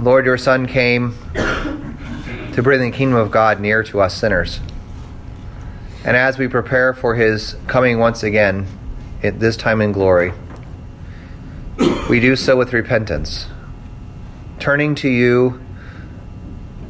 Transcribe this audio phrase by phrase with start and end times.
[0.00, 4.60] Lord, your Son came to bring the kingdom of God near to us sinners.
[6.06, 8.66] And as we prepare for his coming once again,
[9.22, 10.32] at this time in glory,
[12.08, 13.48] we do so with repentance,
[14.58, 15.60] turning to you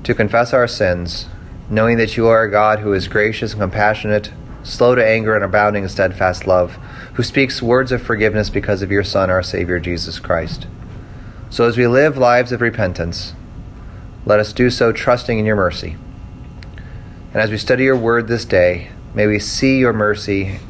[0.04, 1.26] to confess our sins,
[1.68, 4.30] knowing that you are a God who is gracious and compassionate,
[4.62, 6.74] slow to anger and abounding in steadfast love,
[7.14, 10.68] who speaks words of forgiveness because of your Son, our Savior, Jesus Christ.
[11.50, 13.34] So as we live lives of repentance,
[14.24, 15.96] let us do so trusting in your mercy.
[17.32, 20.60] And as we study your word this day, may we see your mercy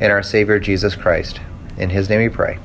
[0.00, 1.40] in our Savior Jesus Christ.
[1.76, 2.58] In his name we pray.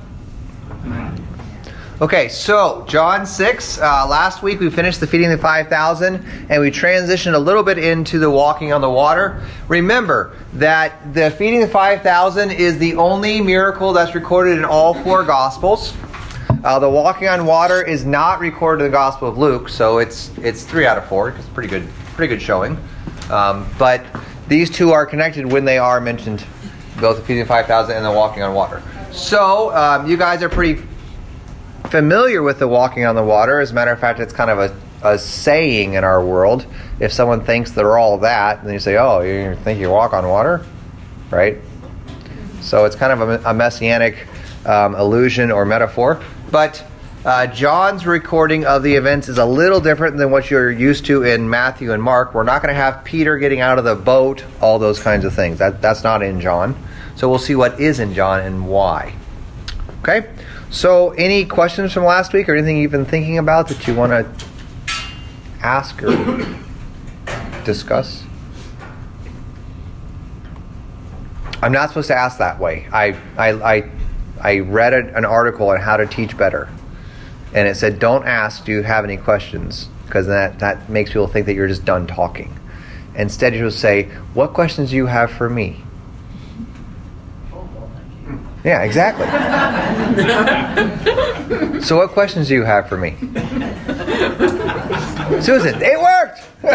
[2.01, 3.77] Okay, so John 6.
[3.77, 7.61] Uh, last week we finished the feeding of the 5,000 and we transitioned a little
[7.61, 9.43] bit into the walking on the water.
[9.67, 14.95] Remember that the feeding of the 5,000 is the only miracle that's recorded in all
[14.95, 15.93] four Gospels.
[16.63, 20.31] Uh, the walking on water is not recorded in the Gospel of Luke, so it's
[20.37, 21.31] it's three out of four.
[21.31, 22.77] It's pretty good, pretty good showing.
[23.29, 24.05] Um, but
[24.47, 26.45] these two are connected when they are mentioned,
[27.01, 28.81] both the feeding five thousand and the walking on water.
[29.11, 30.81] So um, you guys are pretty
[31.89, 33.59] familiar with the walking on the water.
[33.59, 36.65] As a matter of fact, it's kind of a, a saying in our world.
[37.01, 40.25] If someone thinks they're all that, then you say, "Oh, you think you walk on
[40.29, 40.65] water?"
[41.29, 41.57] Right?
[42.61, 44.27] So it's kind of a, a messianic
[44.65, 46.23] um, illusion or metaphor.
[46.53, 46.85] But
[47.25, 51.23] uh, John's recording of the events is a little different than what you're used to
[51.23, 52.35] in Matthew and Mark.
[52.35, 55.33] We're not going to have Peter getting out of the boat, all those kinds of
[55.33, 55.57] things.
[55.57, 56.75] That, that's not in John.
[57.15, 59.15] So we'll see what is in John and why.
[60.03, 60.29] Okay?
[60.69, 64.11] So, any questions from last week or anything you've been thinking about that you want
[64.11, 64.45] to
[65.59, 66.55] ask or
[67.65, 68.23] discuss?
[71.63, 72.87] I'm not supposed to ask that way.
[72.91, 73.91] I, I, I
[74.43, 76.67] I read an article on how to teach better,
[77.53, 81.27] and it said, "Don't ask, do you have any questions?" Because that that makes people
[81.27, 82.59] think that you're just done talking.
[83.15, 85.81] Instead, you will say, "What questions do you have for me?"
[88.65, 89.25] Yeah, exactly.
[91.81, 93.15] so, what questions do you have for me?
[95.41, 96.41] Susan, it worked!
[96.63, 96.67] I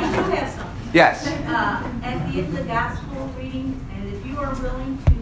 [0.00, 0.66] do have some.
[0.92, 1.26] Yes.
[1.28, 5.13] Uh, At the end of the gospel reading, and if you are willing to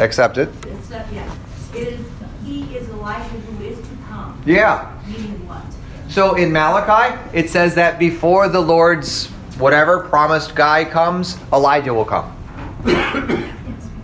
[0.00, 0.48] Accept it.
[0.66, 1.34] accept, yeah,
[1.74, 2.06] it is,
[2.44, 4.42] he is Elijah who is to come.
[4.44, 5.00] Yeah.
[5.06, 5.62] Meaning what?
[6.08, 9.28] So in Malachi, it says that before the Lord's
[9.58, 12.30] whatever promised guy comes, Elijah will come.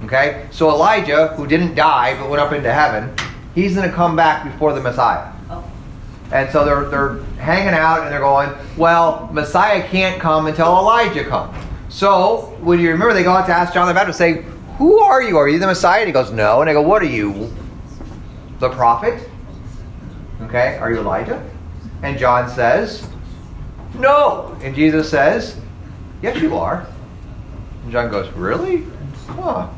[0.04, 0.48] okay?
[0.50, 3.14] So Elijah, who didn't die but went up into heaven,
[3.54, 5.32] he's going to come back before the Messiah.
[5.50, 5.64] Oh,
[6.32, 11.24] And so they're, they're hanging out and they're going, well, Messiah can't come until Elijah
[11.24, 11.56] comes.
[11.88, 14.44] So when you remember, they go out to ask John the Baptist, say,
[14.80, 15.36] who are you?
[15.36, 16.00] Are you the Messiah?
[16.00, 16.62] And he goes, no.
[16.62, 17.54] And I go, what are you?
[18.58, 19.28] The prophet?
[20.40, 21.48] Okay, are you Elijah?
[22.02, 23.06] And John says,
[23.98, 24.56] No.
[24.62, 25.60] And Jesus says,
[26.22, 26.86] Yes, you are.
[27.82, 28.86] And John goes, Really?
[29.26, 29.68] Huh.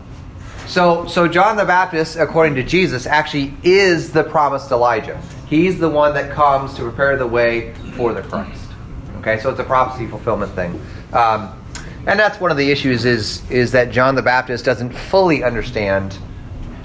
[0.67, 5.21] So, so John the Baptist, according to Jesus, actually is the promised Elijah.
[5.49, 8.71] He's the one that comes to prepare the way for the Christ.
[9.19, 10.81] Okay, so it's a prophecy fulfillment thing.
[11.13, 11.62] Um,
[12.07, 16.17] and that's one of the issues is, is that John the Baptist doesn't fully understand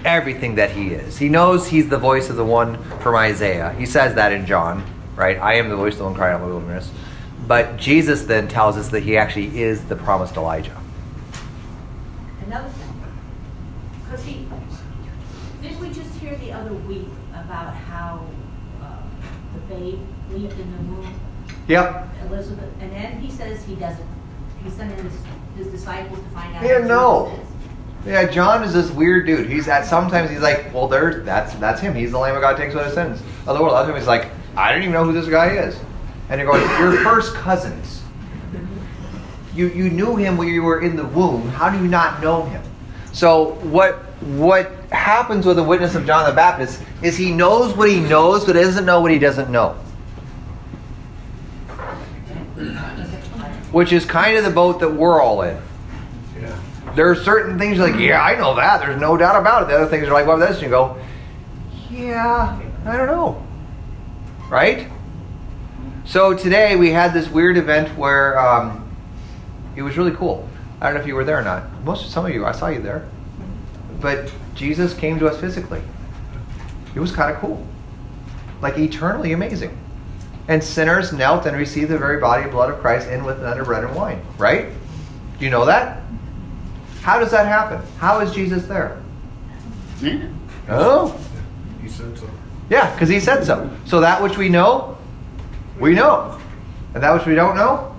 [0.05, 1.17] everything that he is.
[1.17, 3.73] He knows he's the voice of the one from Isaiah.
[3.73, 4.85] He says that in John,
[5.15, 5.37] right?
[5.39, 6.91] I am the voice of the one crying out in the wilderness.
[7.47, 10.77] But Jesus then tells us that he actually is the promised Elijah.
[12.45, 13.03] another thing.
[14.05, 14.47] Because he,
[15.61, 18.25] didn't we just hear the other week about how
[18.81, 18.97] uh,
[19.53, 19.99] the babe
[20.31, 21.19] leaped in the womb,
[21.67, 22.07] Yep.
[22.29, 24.05] Elizabeth, and then he says he doesn't,
[24.67, 25.13] he sent his,
[25.55, 26.61] his disciples to find out.
[26.61, 27.39] Didn't know.
[28.05, 29.49] Yeah, John is this weird dude.
[29.49, 31.93] He's at sometimes he's like, well, there, that's that's him.
[31.93, 33.73] He's the Lamb of God takes away the sins of the world.
[33.73, 35.77] Other times he's like, I don't even know who this guy is.
[36.29, 38.01] And they're going, you're first cousins.
[39.53, 41.49] You you knew him when you were in the womb.
[41.49, 42.63] How do you not know him?
[43.11, 47.89] So what what happens with the witness of John the Baptist is he knows what
[47.89, 49.75] he knows, but he doesn't know what he doesn't know.
[53.71, 55.61] Which is kind of the boat that we're all in
[56.97, 58.81] there are certain things like, yeah, I know that.
[58.81, 59.67] There's no doubt about it.
[59.67, 60.55] The other things are like, well, this.
[60.55, 60.97] And you go,
[61.91, 63.45] yeah, I don't know.
[64.49, 64.89] Right?
[66.05, 68.91] So today we had this weird event where um,
[69.75, 70.49] it was really cool.
[70.81, 71.71] I don't know if you were there or not.
[71.83, 73.07] Most some of you, I saw you there.
[74.01, 75.83] But Jesus came to us physically.
[76.95, 77.63] It was kind of cool.
[78.59, 79.77] Like eternally amazing.
[80.47, 83.65] And sinners knelt and received the very body and blood of Christ in with another
[83.65, 84.21] bread and wine.
[84.37, 84.69] Right?
[85.39, 86.01] Do you know that?
[87.01, 87.85] How does that happen?
[87.99, 89.01] How is Jesus there?
[90.01, 90.27] Yeah.
[90.69, 91.19] Oh,
[91.81, 92.29] He said so.
[92.69, 93.69] Yeah, because he said so.
[93.85, 94.97] So that which we know,
[95.79, 96.37] we know.
[96.93, 97.95] And that which we don't know,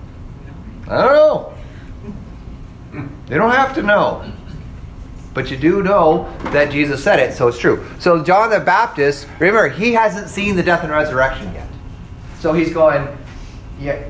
[0.89, 1.55] I don't know.
[3.27, 4.31] They don't have to know.
[5.35, 7.87] But you do know that Jesus said it, so it's true.
[7.99, 11.68] So John the Baptist, remember, he hasn't seen the death and resurrection yet.
[12.40, 13.08] So he's going,
[13.81, 14.05] yeah,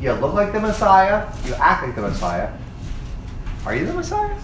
[0.00, 2.52] you look like the Messiah, you act like the Messiah.
[3.64, 4.36] Are you the Messiah?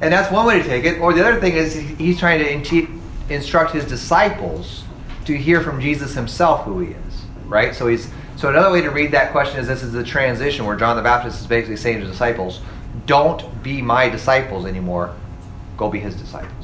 [0.00, 1.00] And that's one way to take it.
[1.00, 2.88] Or the other thing is he's trying to
[3.28, 4.84] instruct his disciples
[5.24, 7.74] to hear from Jesus himself who he is, right?
[7.74, 10.76] So he's so another way to read that question is this is the transition where
[10.76, 12.60] John the Baptist is basically saying to his disciples,
[13.06, 15.14] "Don't be my disciples anymore.
[15.78, 16.55] Go be his disciples."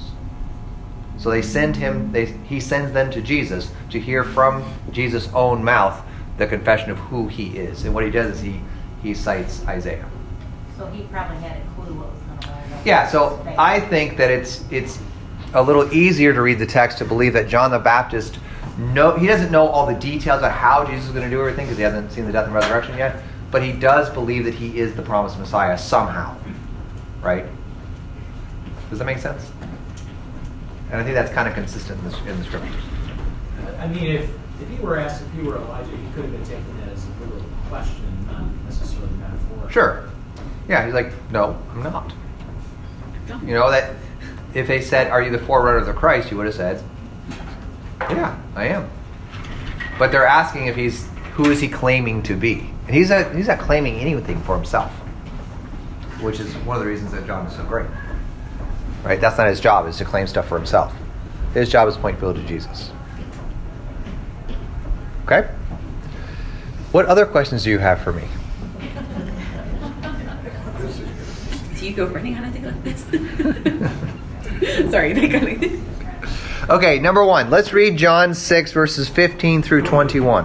[1.22, 2.10] So they send him.
[2.10, 6.04] They, he sends them to Jesus to hear from Jesus' own mouth
[6.36, 7.84] the confession of who he is.
[7.84, 8.60] And what he does is he
[9.04, 10.08] he cites Isaiah.
[10.76, 12.82] So he probably had a clue what was going to happen.
[12.84, 13.06] Yeah.
[13.06, 14.98] So I think that it's it's
[15.54, 18.40] a little easier to read the text to believe that John the Baptist
[18.76, 21.66] know he doesn't know all the details about how Jesus is going to do everything
[21.66, 23.22] because he hasn't seen the death and resurrection yet,
[23.52, 26.36] but he does believe that he is the promised Messiah somehow.
[27.20, 27.46] Right?
[28.90, 29.52] Does that make sense?
[30.92, 32.74] And I think that's kind of consistent in the, in the scriptures.
[33.78, 34.30] I mean, if,
[34.60, 37.24] if he were asked if he were Elijah, he could have been taken as a
[37.24, 39.70] literal question, not necessarily metaphorical.
[39.70, 40.10] Sure.
[40.68, 42.12] Yeah, he's like, no, I'm not.
[43.42, 43.96] You know, that
[44.54, 46.28] if they said, Are you the forerunner of the Christ?
[46.28, 46.82] He would have said,
[48.00, 48.90] Yeah, I am.
[49.98, 52.70] But they're asking if he's who is he claiming to be?
[52.86, 54.90] And he's not, he's not claiming anything for himself,
[56.20, 57.86] which is one of the reasons that John is so great.
[59.04, 59.20] Right?
[59.20, 60.94] That's not his job, is to claim stuff for himself.
[61.54, 62.90] His job is to point people to Jesus.
[65.24, 65.48] Okay?
[66.92, 68.22] What other questions do you have for me?
[71.78, 73.02] Do you go running on a day like this?
[74.92, 75.82] Sorry, they got me.
[76.70, 80.44] Okay, number one, let's read John 6, verses 15 through 21.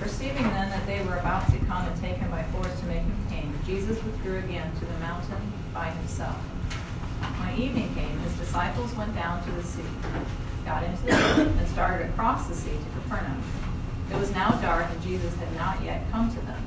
[0.00, 3.02] Perceiving then that they were about to come and take him by force to make
[3.02, 6.36] him king, Jesus withdrew again to the mountain by himself.
[7.38, 9.82] When evening came, his disciples went down to the sea,
[10.64, 13.42] got into the boat, and started across the sea to Capernaum.
[14.10, 16.62] It was now dark, and Jesus had not yet come to them.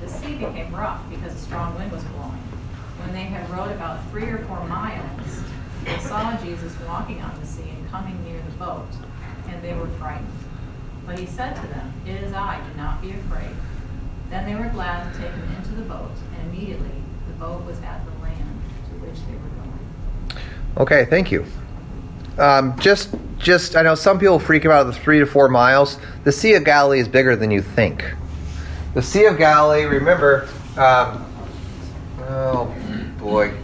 [0.00, 2.42] The sea became rough because a strong wind was blowing.
[3.02, 5.42] When they had rowed about three or four miles,
[5.84, 8.86] they saw Jesus walking on the sea and coming near the boat,
[9.48, 10.28] and they were frightened.
[11.06, 13.56] But he said to them, It is I, do not be afraid.
[14.30, 17.80] Then they were glad to take him into the boat, and immediately the boat was
[17.80, 18.60] at the land
[18.90, 19.88] to which they were going.
[20.78, 21.44] Okay, thank you.
[22.38, 25.98] Um, just, just I know some people freak about the three to four miles.
[26.22, 28.04] The Sea of Galilee is bigger than you think.
[28.94, 29.86] The Sea of Galilee.
[29.86, 31.26] Remember, um,
[32.20, 32.72] oh
[33.18, 33.54] boy,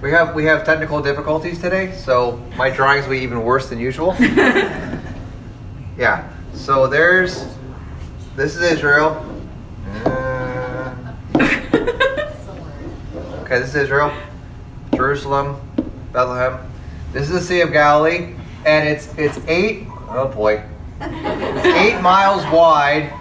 [0.00, 3.78] we have we have technical difficulties today, so my drawings will be even worse than
[3.78, 4.16] usual.
[5.98, 6.30] yeah.
[6.54, 7.44] So there's
[8.36, 9.22] this is Israel.
[10.06, 10.94] Uh,
[13.42, 14.12] okay, this is Israel,
[14.94, 15.60] Jerusalem,
[16.14, 16.60] Bethlehem.
[17.12, 20.62] This is the Sea of Galilee, and it's it's eight oh boy,
[21.00, 23.12] eight miles wide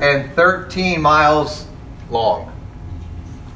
[0.00, 1.68] and thirteen miles
[2.10, 2.52] long.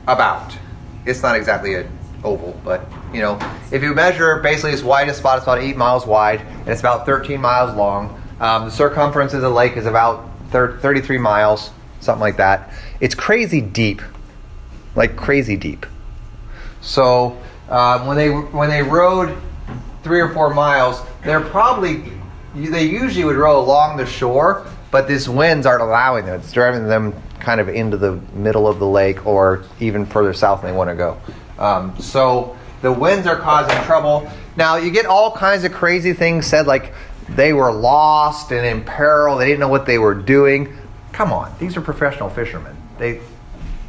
[0.07, 0.57] About.
[1.05, 3.40] It's not exactly an oval, but you know,
[3.73, 7.07] if you measure basically its widest spot, it's about eight miles wide, and it's about
[7.07, 8.23] 13 miles long.
[8.38, 12.73] Um, the circumference of the lake is about 33 miles, something like that.
[13.00, 14.00] It's crazy deep,
[14.95, 15.87] like crazy deep.
[16.81, 17.37] So
[17.68, 19.37] um, when they when they rowed
[20.02, 22.12] three or four miles, they're probably
[22.54, 26.40] they usually would row along the shore, but these winds aren't allowing them.
[26.40, 30.62] It's driving them kind of into the middle of the lake or even further south
[30.62, 31.20] they want to go.
[31.58, 34.30] Um, so the winds are causing trouble.
[34.56, 36.94] Now you get all kinds of crazy things said, like
[37.28, 39.37] they were lost and in peril.
[39.37, 40.76] They didn't know what they were doing.
[41.12, 42.76] Come on, these are professional fishermen.
[42.99, 43.20] They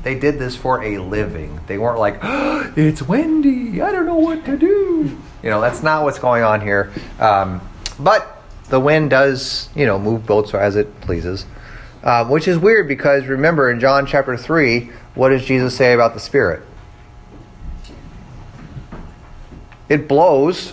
[0.07, 1.59] they did this for a living.
[1.67, 3.81] They weren't like, oh, it's windy.
[3.81, 5.17] I don't know what to do.
[5.43, 6.93] You know, that's not what's going on here.
[7.19, 7.59] Um,
[7.99, 11.45] but the wind does, you know, move boats as it pleases,
[12.03, 16.13] um, which is weird because remember in John chapter 3, what does Jesus say about
[16.13, 16.63] the Spirit?
[19.89, 20.71] It blows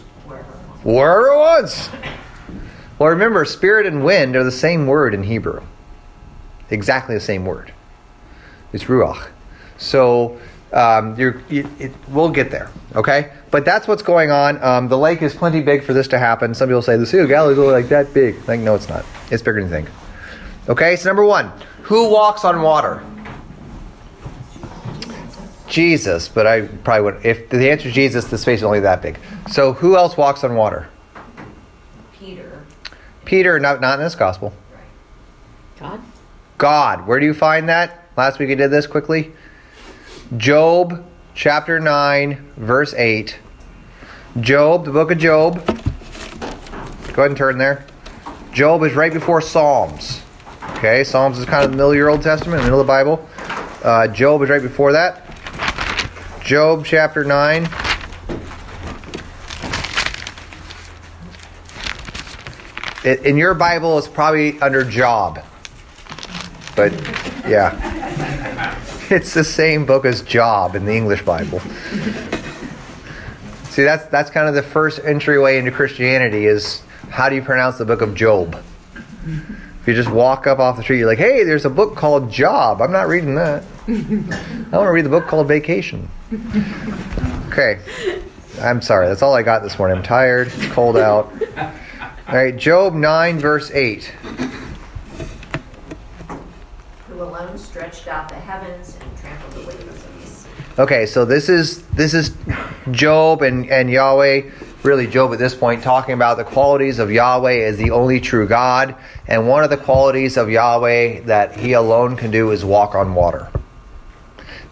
[0.84, 1.90] wherever it wants.
[3.00, 5.62] Well, remember, spirit and wind are the same word in Hebrew.
[6.70, 7.72] Exactly the same word.
[8.74, 9.28] It's ruach.
[9.78, 10.38] So
[10.72, 13.32] um, you, it, we'll get there, okay?
[13.52, 14.62] But that's what's going on.
[14.62, 16.54] Um, the lake is plenty big for this to happen.
[16.54, 18.46] Some people say the Sea of Galilee is only like that big.
[18.48, 19.06] Like, no, it's not.
[19.30, 19.88] It's bigger than you think.
[20.68, 21.52] Okay, so number one,
[21.82, 23.04] who walks on water?
[25.68, 27.24] Jesus, but I probably would.
[27.24, 29.18] If the answer is Jesus, the space is only that big.
[29.50, 30.88] So who else walks on water?
[32.12, 32.64] Peter.
[33.24, 34.52] Peter, not not in this gospel.
[35.78, 36.00] God?
[36.58, 37.06] God.
[37.06, 38.03] Where do you find that?
[38.16, 39.32] Last week we did this quickly.
[40.36, 41.04] Job
[41.34, 43.40] chapter 9, verse 8.
[44.38, 45.66] Job, the book of Job.
[45.66, 47.84] Go ahead and turn there.
[48.52, 50.22] Job is right before Psalms.
[50.76, 53.28] Okay, Psalms is kind of the middle of your Old Testament, middle of the Bible.
[53.82, 55.20] Uh, Job is right before that.
[56.40, 57.68] Job chapter 9.
[63.04, 65.44] It, in your Bible, it's probably under Job.
[66.76, 66.92] But
[67.48, 68.03] yeah.
[69.14, 71.60] It's the same book as Job in the English Bible.
[73.70, 77.78] See, that's that's kind of the first entryway into Christianity is how do you pronounce
[77.78, 78.60] the book of Job?
[79.24, 82.28] If you just walk up off the street, you're like, hey, there's a book called
[82.28, 82.82] Job.
[82.82, 83.62] I'm not reading that.
[83.86, 86.10] I want to read the book called Vacation.
[87.52, 87.78] Okay.
[88.60, 89.06] I'm sorry.
[89.06, 89.98] That's all I got this morning.
[89.98, 90.48] I'm tired.
[90.48, 91.32] It's cold out.
[92.26, 94.12] All right, Job 9, verse 8.
[97.14, 98.96] who alone stretched out the heavens
[100.76, 102.34] Okay, so this is this is
[102.90, 104.50] Job and, and Yahweh,
[104.82, 108.48] really Job at this point, talking about the qualities of Yahweh as the only true
[108.48, 108.96] God.
[109.28, 113.14] And one of the qualities of Yahweh that he alone can do is walk on
[113.14, 113.52] water.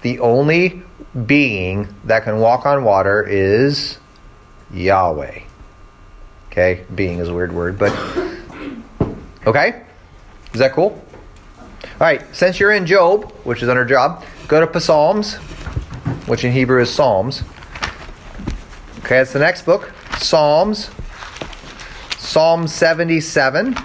[0.00, 0.82] The only
[1.24, 3.98] being that can walk on water is
[4.72, 5.42] Yahweh.
[6.48, 7.92] Okay, being is a weird word, but
[9.46, 9.84] okay?
[10.52, 11.00] Is that cool?
[11.84, 15.38] All right, since you're in Job, which is under Job, go to Psalms,
[16.26, 17.42] which in Hebrew is Psalms.
[18.98, 19.92] Okay, that's the next book.
[20.18, 20.90] Psalms.
[22.18, 23.76] Psalm 77.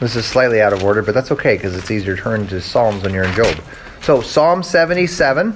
[0.00, 2.60] This is slightly out of order, but that's okay because it's easier to turn to
[2.62, 3.54] Psalms when you're in Job.
[4.00, 5.52] So, Psalm 77.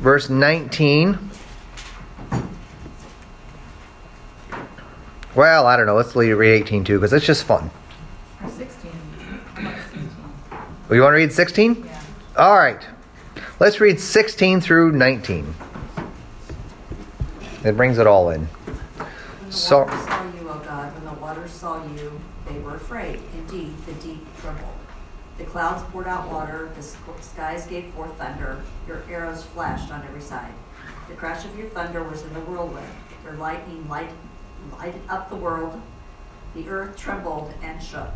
[0.00, 1.29] Verse 19.
[5.40, 5.94] Well, I don't know.
[5.94, 7.70] Let's read 18 too because it's just fun.
[8.44, 8.92] Or 16.
[9.54, 10.10] How 16?
[10.90, 11.82] Oh, You want to read 16?
[11.82, 12.02] Yeah.
[12.36, 12.86] All right.
[13.58, 15.54] Let's read 16 through 19.
[17.64, 18.48] It brings it all in.
[19.48, 23.22] So- saw you, O God, when the waters saw you, they were afraid.
[23.32, 24.74] Indeed, the deep trembled.
[25.38, 26.82] The clouds poured out water, the
[27.22, 30.52] skies gave forth thunder, your arrows flashed on every side.
[31.08, 32.86] The crash of your thunder was in the whirlwind,
[33.24, 34.10] your lightning light,
[34.72, 35.80] lighted up the world.
[36.54, 38.10] The earth trembled and shook.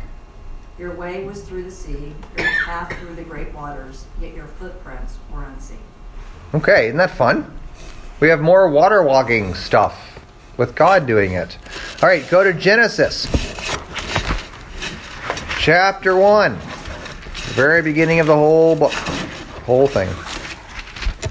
[0.77, 5.15] Your way was through the sea, your path through the great waters, yet your footprints
[5.31, 5.79] were unseen.
[6.53, 7.57] Okay, isn't that fun?
[8.19, 10.19] We have more water walking stuff
[10.57, 11.57] with God doing it.
[12.01, 13.27] All right, go to Genesis.
[15.59, 16.53] Chapter 1.
[16.53, 16.59] The
[17.53, 18.93] very beginning of the whole book.
[19.65, 20.09] Whole thing.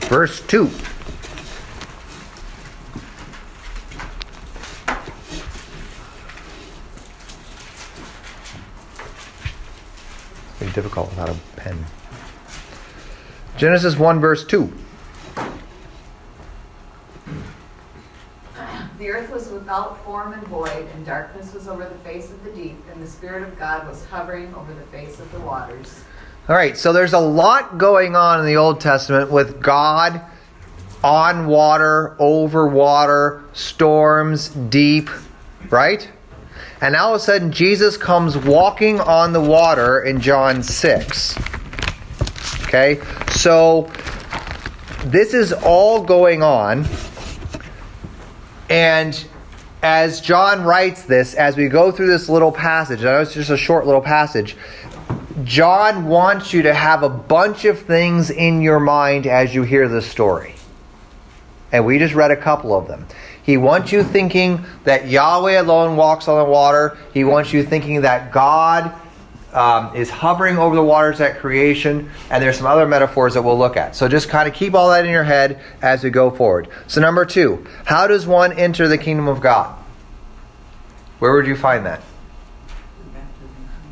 [0.09, 0.71] Verse 2.
[10.55, 11.85] It's gonna be difficult without a pen.
[13.57, 14.73] Genesis 1, verse 2.
[18.99, 22.51] The earth was without form and void, and darkness was over the face of the
[22.51, 26.03] deep, and the Spirit of God was hovering over the face of the waters.
[26.49, 30.21] All right, so there's a lot going on in the Old Testament with God
[31.03, 35.11] on water, over water, storms, deep,
[35.69, 36.09] right?
[36.85, 41.39] And all of a sudden, Jesus comes walking on the water in John 6.
[42.65, 43.01] Okay,
[43.31, 43.91] so
[45.07, 46.85] this is all going on.
[48.69, 49.27] And
[49.83, 53.49] as John writes this, as we go through this little passage, I know it's just
[53.49, 54.55] a short little passage,
[55.43, 59.89] John wants you to have a bunch of things in your mind as you hear
[59.89, 60.55] this story.
[61.73, 63.07] And we just read a couple of them.
[63.45, 66.97] He wants you thinking that Yahweh alone walks on the water.
[67.13, 68.95] He wants you thinking that God
[69.53, 72.11] um, is hovering over the waters at creation.
[72.31, 73.95] And there's some other metaphors that we'll look at.
[73.95, 76.69] So just kind of keep all that in your head as we go forward.
[76.87, 79.79] So, number two, how does one enter the kingdom of God?
[81.19, 82.01] Where would you find that?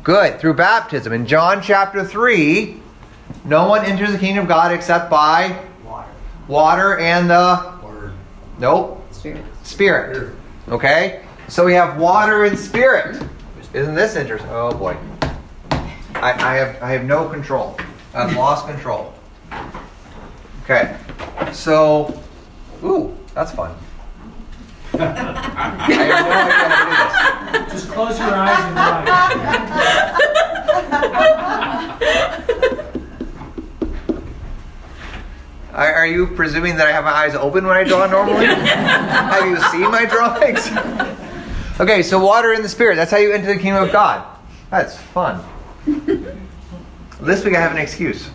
[0.03, 1.13] Good, through baptism.
[1.13, 2.81] In John chapter 3,
[3.45, 6.09] no one enters the kingdom of God except by Water.
[6.47, 7.73] water and the.
[7.81, 8.11] Word.
[8.59, 9.02] Nope.
[9.23, 9.45] Spirit.
[9.63, 10.35] Spirit.
[10.67, 11.23] Okay?
[11.47, 13.23] So we have water and spirit.
[13.71, 14.49] Isn't this interesting?
[14.51, 14.97] Oh boy.
[16.15, 17.77] I, I have I have no control.
[18.13, 19.13] I've lost control.
[20.63, 20.97] Okay.
[21.53, 22.21] So
[22.83, 23.73] ooh, that's fun.
[24.93, 27.81] I no idea how to do this.
[27.81, 28.75] Just close your eyes and
[32.75, 32.99] drive.
[35.73, 38.45] Are, are you presuming that I have my eyes open when I draw normally?
[38.45, 40.69] have you seen my drawings?
[41.79, 42.95] Okay, so water in the spirit.
[42.95, 44.23] That's how you enter the kingdom of God.
[44.69, 45.43] That's fun.
[47.19, 48.29] This week I have an excuse.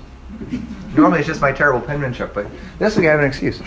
[0.97, 2.47] Normally it's just my terrible penmanship, but
[2.81, 3.63] this week I have an excuse.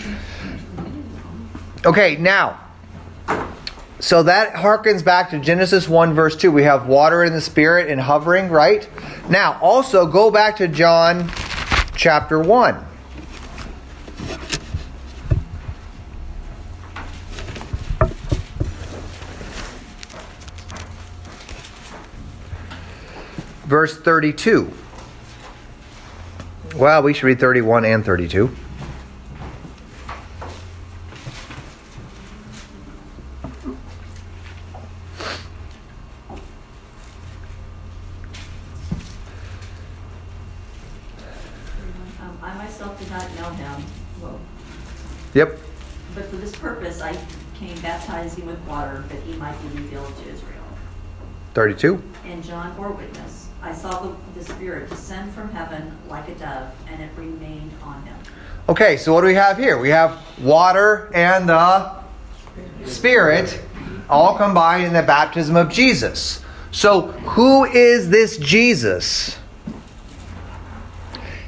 [1.86, 2.60] Okay, now.
[4.00, 6.52] So that harkens back to Genesis 1, verse 2.
[6.52, 8.86] We have water in the spirit and hovering, right?
[9.30, 11.30] Now, also go back to John
[11.94, 12.91] chapter 1.
[23.64, 24.72] Verse 32.
[26.76, 28.54] Well, we should read 31 and 32.
[42.20, 43.80] Um, I myself did not know him,
[44.20, 44.38] Whoa.
[45.34, 45.58] Yep.
[46.14, 47.16] but for this purpose I
[47.54, 50.48] came baptizing with water that he might be revealed to Israel.
[51.54, 52.02] 32.
[52.24, 53.48] And John bore witness.
[53.62, 58.02] I saw the, the Spirit descend from heaven like a dove, and it remained on
[58.02, 58.16] him.
[58.68, 59.78] Okay, so what do we have here?
[59.78, 62.02] We have water and the
[62.84, 63.60] Spirit
[64.08, 66.42] all combined in the baptism of Jesus.
[66.70, 69.38] So, who is this Jesus?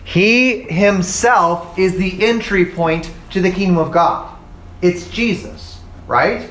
[0.05, 4.37] He himself is the entry point to the kingdom of God.
[4.83, 6.51] It's Jesus, right?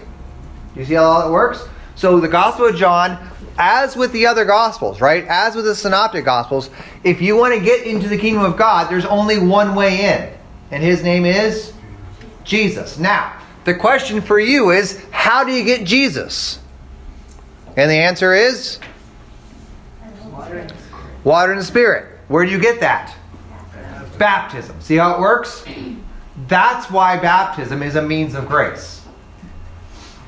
[0.75, 1.63] You see how that works?
[1.95, 5.25] So, the Gospel of John, as with the other Gospels, right?
[5.27, 6.69] As with the Synoptic Gospels,
[7.03, 10.33] if you want to get into the kingdom of God, there's only one way in,
[10.71, 11.73] and his name is
[12.43, 12.97] Jesus.
[12.97, 16.59] Now, the question for you is how do you get Jesus?
[17.75, 18.79] And the answer is
[21.23, 22.19] water and the Spirit.
[22.27, 23.15] Where do you get that?
[24.17, 24.79] Baptism.
[24.81, 25.63] See how it works?
[26.47, 29.02] That's why baptism is a means of grace.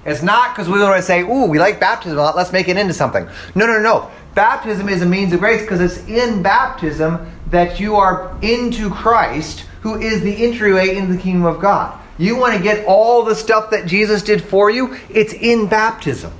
[0.05, 2.67] It's not because we want to say, ooh, we like baptism a lot, let's make
[2.67, 3.27] it into something.
[3.55, 4.11] No, no, no.
[4.35, 9.65] Baptism is a means of grace because it's in baptism that you are into Christ,
[9.81, 11.99] who is the entryway into the kingdom of God.
[12.17, 16.31] You want to get all the stuff that Jesus did for you, it's in baptism.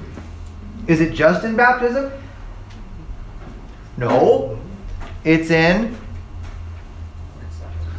[0.87, 2.11] Is it just in baptism?
[3.97, 4.59] No.
[5.23, 5.97] It's in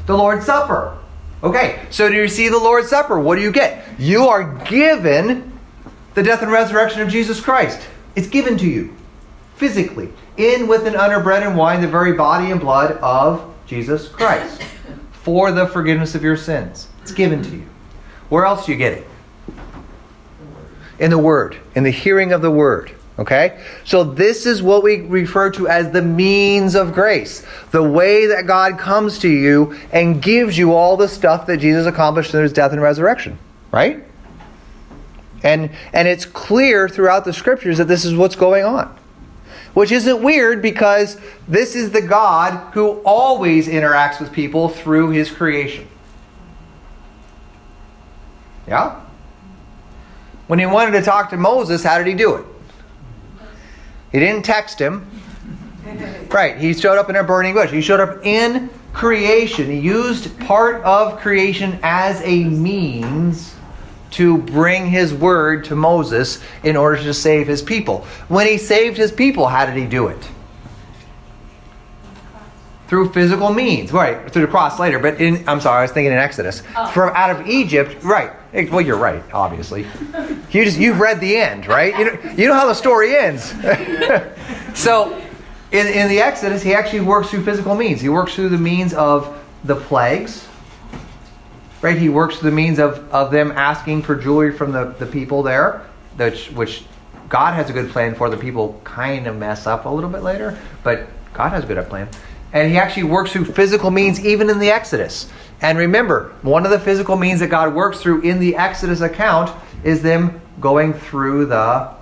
[0.06, 0.96] the Lord's Supper.
[1.42, 3.18] Okay, so do you see the Lord's Supper?
[3.18, 3.84] What do you get?
[3.98, 5.55] You are given
[6.16, 7.86] the death and resurrection of Jesus Christ.
[8.16, 8.96] It's given to you
[9.56, 14.08] physically, in with and under bread and wine, the very body and blood of Jesus
[14.08, 14.62] Christ
[15.12, 16.88] for the forgiveness of your sins.
[17.02, 17.66] It's given to you.
[18.30, 19.06] Where else do you get it?
[20.98, 22.92] In the Word, in the hearing of the Word.
[23.18, 23.62] Okay?
[23.84, 27.46] So this is what we refer to as the means of grace.
[27.72, 31.86] The way that God comes to you and gives you all the stuff that Jesus
[31.86, 33.38] accomplished through his death and resurrection.
[33.70, 34.05] Right?
[35.46, 38.98] And and it's clear throughout the scriptures that this is what's going on.
[39.74, 45.30] Which isn't weird because this is the God who always interacts with people through his
[45.30, 45.86] creation.
[48.66, 49.00] Yeah?
[50.48, 52.44] When he wanted to talk to Moses, how did he do it?
[54.10, 55.08] He didn't text him.
[56.28, 57.70] Right, he showed up in a burning bush.
[57.70, 59.70] He showed up in creation.
[59.70, 63.55] He used part of creation as a means
[64.16, 68.06] to bring his word to Moses in order to save his people.
[68.28, 70.28] When he saved his people, how did he do it?
[72.88, 74.30] Through physical means, right?
[74.32, 76.62] Through the cross later, but in I'm sorry, I was thinking in Exodus.
[76.76, 76.86] Oh.
[76.88, 78.32] From out of Egypt, right?
[78.70, 79.86] Well, you're right, obviously.
[80.50, 81.98] You just you've read the end, right?
[81.98, 83.42] You know, you know how the story ends.
[84.74, 85.12] so,
[85.72, 88.00] in, in the Exodus, he actually works through physical means.
[88.00, 90.46] He works through the means of the plagues,
[91.82, 91.98] right?
[91.98, 95.42] He works through the means of, of them asking for jewelry from the, the people
[95.42, 95.86] there,
[96.16, 96.84] which, which
[97.28, 98.30] God has a good plan for.
[98.30, 101.86] The people kind of mess up a little bit later, but God has a good
[101.88, 102.08] plan.
[102.52, 105.30] And he actually works through physical means even in the Exodus.
[105.60, 109.50] And remember, one of the physical means that God works through in the Exodus account
[109.84, 111.94] is them going through the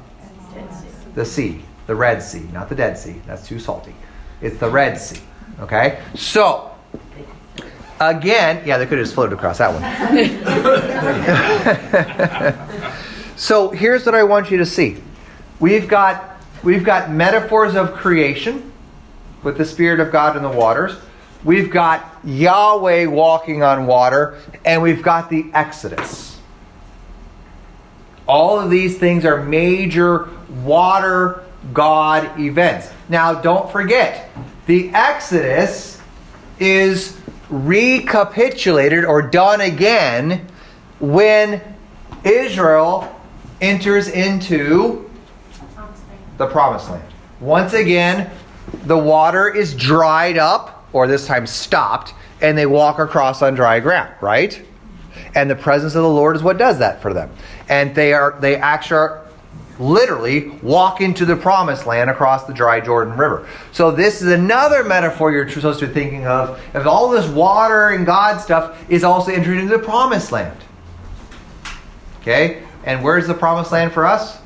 [1.14, 3.20] the sea, the Red Sea, not the Dead Sea.
[3.26, 3.94] That's too salty.
[4.40, 5.20] It's the Red Sea.
[5.60, 6.02] Okay?
[6.14, 6.72] So,
[8.00, 9.82] again, yeah, they could have just floated across that one.
[13.36, 14.96] so, here's what I want you to see.
[15.60, 18.72] We've got we've got metaphors of creation
[19.42, 20.96] with the spirit of God in the waters.
[21.44, 26.40] We've got Yahweh walking on water, and we've got the Exodus.
[28.26, 30.30] All of these things are major
[30.62, 32.90] water God events.
[33.08, 34.30] Now, don't forget,
[34.66, 36.00] the Exodus
[36.58, 37.18] is
[37.50, 40.46] recapitulated or done again
[40.98, 41.60] when
[42.24, 43.14] Israel
[43.60, 45.10] enters into
[46.38, 47.04] the promised land.
[47.40, 48.30] Once again,
[48.84, 53.80] the water is dried up, or this time stopped, and they walk across on dry
[53.80, 54.60] ground, right?
[55.34, 57.30] And the presence of the Lord is what does that for them.
[57.68, 59.23] And they are they actually are
[59.78, 63.48] literally walk into the promised land across the dry Jordan River.
[63.72, 66.60] So this is another metaphor you're supposed to be thinking of.
[66.74, 70.58] If all this water and God stuff is also entering into the promised land.
[72.20, 72.62] Okay?
[72.84, 74.38] And where's the promised land for us?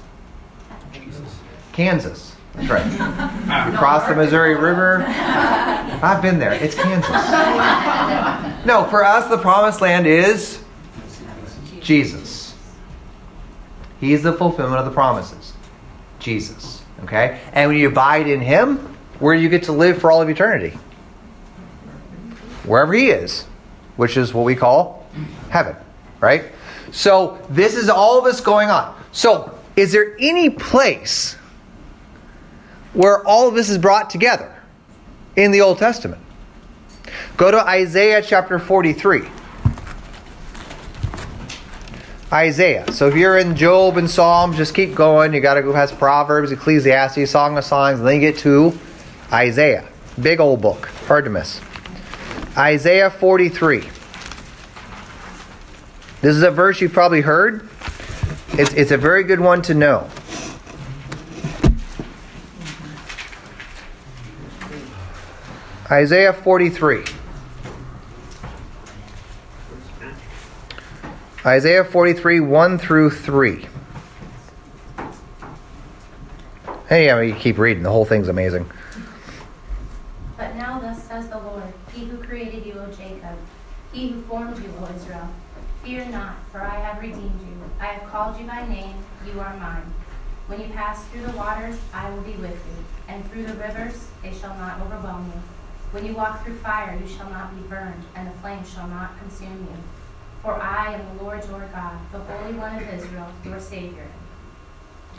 [0.93, 1.39] Jesus.
[1.73, 2.37] Kansas.
[2.55, 3.71] That's right.
[3.71, 5.05] You cross the Missouri River.
[5.07, 6.53] I've been there.
[6.55, 7.09] It's Kansas.
[8.65, 10.63] No, for us, the promised land is
[11.81, 12.38] Jesus.
[14.01, 15.53] He is the fulfillment of the promises.
[16.19, 16.83] Jesus.
[17.05, 17.41] Okay?
[17.53, 18.77] And when you abide in Him,
[19.19, 20.79] where do you get to live for all of eternity.
[22.65, 23.45] Wherever He is,
[23.97, 25.07] which is what we call
[25.51, 25.77] heaven.
[26.21, 26.45] Right?
[26.91, 28.99] So, this is all of this going on.
[29.13, 31.35] So, is there any place
[32.93, 34.55] where all of this is brought together
[35.37, 36.23] in the Old Testament?
[37.37, 39.29] Go to Isaiah chapter 43.
[42.33, 42.93] Isaiah.
[42.93, 45.33] So if you're in Job and Psalms, just keep going.
[45.33, 48.79] You got to go past Proverbs, Ecclesiastes, Song of Songs, and then you get to
[49.33, 49.89] Isaiah.
[50.21, 50.87] Big old book.
[51.07, 51.61] Hard to miss.
[52.57, 53.81] Isaiah 43.
[56.21, 57.69] This is a verse you've probably heard.
[58.53, 60.11] It's, it's a very good one to know.
[65.91, 67.05] Isaiah 43.
[71.49, 73.67] Isaiah 43, 1 through 3.
[76.91, 77.83] Hey, I mean, you keep reading.
[77.83, 78.71] The whole thing's amazing.
[80.37, 83.39] But now thus says the Lord, He who created you, O Jacob,
[83.95, 85.31] He who formed you, O Israel.
[85.83, 87.71] Fear not, for I have redeemed you.
[87.81, 89.95] I have called you by name, you are mine.
[90.49, 94.07] When you pass through the waters, I will be with you, and through the rivers,
[94.23, 95.41] they shall not overwhelm you.
[95.93, 99.19] When you walk through fire, you shall not be burned, and the flame shall not
[99.19, 99.98] consume you.
[100.43, 104.07] For I am the Lord your God, the Holy One of Israel, your Savior.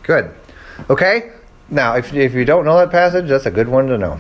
[0.04, 0.34] Good.
[0.90, 1.34] Okay?
[1.70, 4.20] Now, if, if you don't know that passage, that's a good one to know.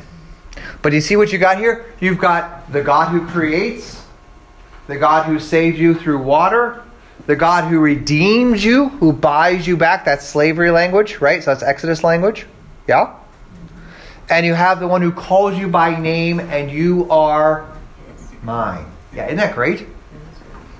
[0.81, 1.93] But you see what you got here?
[1.99, 4.03] You've got the God who creates,
[4.87, 6.83] the God who saved you through water,
[7.25, 10.05] the God who redeems you, who buys you back.
[10.05, 11.43] That's slavery language, right?
[11.43, 12.45] So that's Exodus language.
[12.87, 13.15] Yeah?
[14.29, 17.67] And you have the one who calls you by name, and you are
[18.43, 18.85] mine.
[19.13, 19.87] Yeah, isn't that great?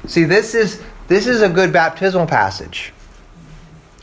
[0.07, 2.93] See, this is this is a good baptismal passage.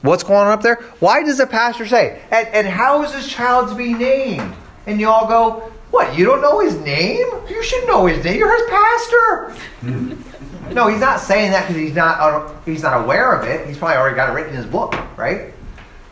[0.03, 0.77] What's going on up there?
[1.01, 4.55] Why does the pastor say, and, and how is this child to be named?
[4.87, 7.27] And you all go, what, you don't know his name?
[7.49, 8.39] You should know his name.
[8.39, 9.55] You're his pastor.
[10.75, 13.67] no, he's not saying that because he's not uh, he's not aware of it.
[13.67, 15.53] He's probably already got it written in his book, right?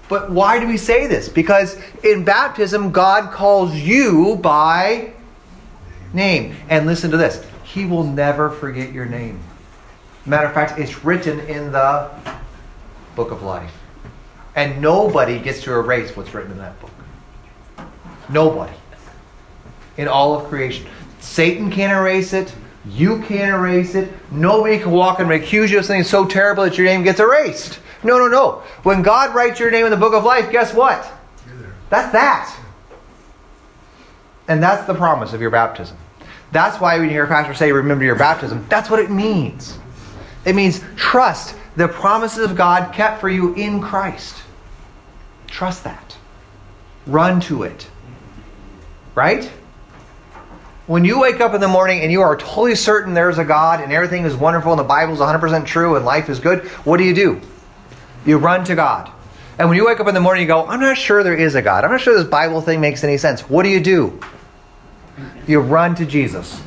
[0.08, 1.28] But why do we say this?
[1.28, 5.12] Because in baptism, God calls you by
[6.12, 6.56] name.
[6.68, 9.40] And listen to this He will never forget your name.
[10.26, 12.10] Matter of fact, it's written in the
[13.14, 13.72] book of life.
[14.56, 16.90] And nobody gets to erase what's written in that book.
[18.28, 18.72] Nobody.
[19.96, 20.86] In all of creation.
[21.20, 22.54] Satan can't erase it.
[22.86, 24.12] You can't erase it.
[24.30, 27.80] Nobody can walk and accuse you of something so terrible that your name gets erased.
[28.02, 28.62] No, no, no.
[28.82, 31.10] When God writes your name in the book of life, guess what?
[31.90, 32.54] That's that.
[34.48, 35.96] And that's the promise of your baptism.
[36.52, 39.78] That's why when you hear a pastor say, remember your baptism, that's what it means.
[40.44, 44.36] It means trust the promises of God kept for you in Christ.
[45.46, 46.16] Trust that.
[47.06, 47.88] Run to it.
[49.14, 49.50] Right?
[50.86, 53.80] When you wake up in the morning and you are totally certain there's a God
[53.80, 56.98] and everything is wonderful and the Bible is 100% true and life is good, what
[56.98, 57.40] do you do?
[58.26, 59.10] You run to God.
[59.58, 61.54] And when you wake up in the morning, you go, I'm not sure there is
[61.54, 61.84] a God.
[61.84, 63.42] I'm not sure this Bible thing makes any sense.
[63.48, 64.20] What do you do?
[65.46, 66.60] You run to Jesus.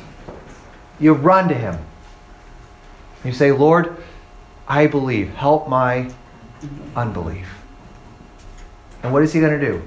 [0.98, 1.78] You run to Him.
[3.24, 3.96] You say, Lord,
[4.66, 5.34] I believe.
[5.34, 6.10] Help my
[6.94, 7.48] unbelief.
[9.02, 9.82] And what is He going to do?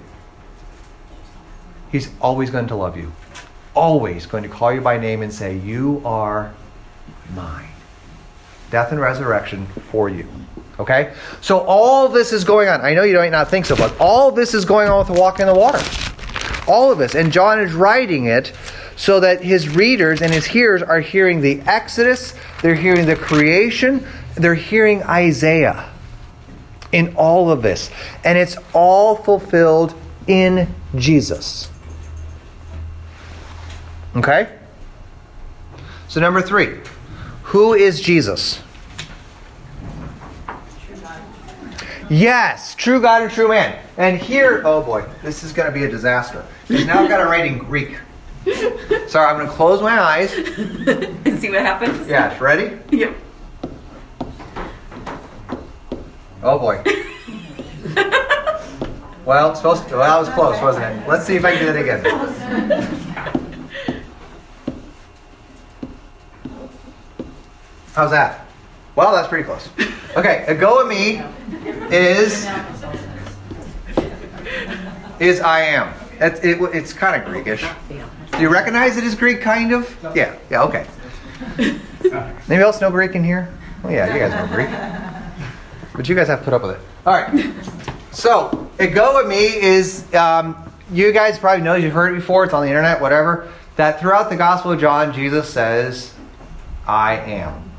[1.92, 3.12] He's always going to love you.
[3.74, 6.54] Always going to call you by name and say, You are
[7.34, 7.68] mine.
[8.70, 10.28] Death and resurrection for you.
[10.80, 11.14] Okay?
[11.42, 12.82] So all this is going on.
[12.82, 15.22] I know you might not think so, but all this is going on with the
[15.22, 15.80] walk in the water.
[16.68, 17.16] All of this.
[17.16, 18.54] And John is writing it
[19.02, 24.06] so that his readers and his hearers are hearing the Exodus, they're hearing the creation,
[24.36, 25.90] they're hearing Isaiah.
[26.92, 27.90] in all of this.
[28.24, 29.96] And it's all fulfilled
[30.28, 31.68] in Jesus.
[34.16, 34.56] Okay?
[36.08, 36.82] So, number three,
[37.44, 38.62] who is Jesus?
[42.08, 43.80] Yes, true God and true man.
[43.98, 46.46] And here, oh boy, this is going to be a disaster.
[46.68, 47.98] Because now I've got to write in Greek.
[49.08, 50.34] Sorry, I'm going to close my eyes.
[50.38, 52.08] and see what happens.
[52.08, 52.78] Yes, ready?
[52.92, 53.16] Yep.
[56.44, 56.84] Oh boy.
[59.26, 61.08] Well, supposed to, well, that was close, wasn't it?
[61.08, 62.04] Let's see if I can do it again.
[67.94, 68.46] How's that?
[68.96, 69.70] Well, that's pretty close.
[70.18, 71.22] Okay, ego eimi
[71.92, 72.48] is
[75.20, 75.94] is I am.
[76.20, 77.64] It's, it, it's kind of Greekish.
[78.32, 79.96] Do you recognize it as Greek, kind of?
[80.16, 80.88] Yeah, yeah, okay.
[81.58, 83.54] Anybody else know Greek in here?
[83.84, 84.70] Oh, yeah, you guys know Greek.
[85.94, 86.82] But you guys have to put up with it.
[87.06, 87.54] All right.
[88.12, 92.64] So, ego eimi is, um, you guys probably know, you've heard it before, it's on
[92.64, 96.14] the internet, whatever, that throughout the Gospel of John, Jesus says,
[96.88, 97.72] I am.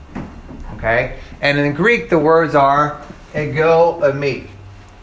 [0.76, 1.18] Okay?
[1.40, 3.02] And in Greek, the words are,
[3.34, 4.48] ego eimi.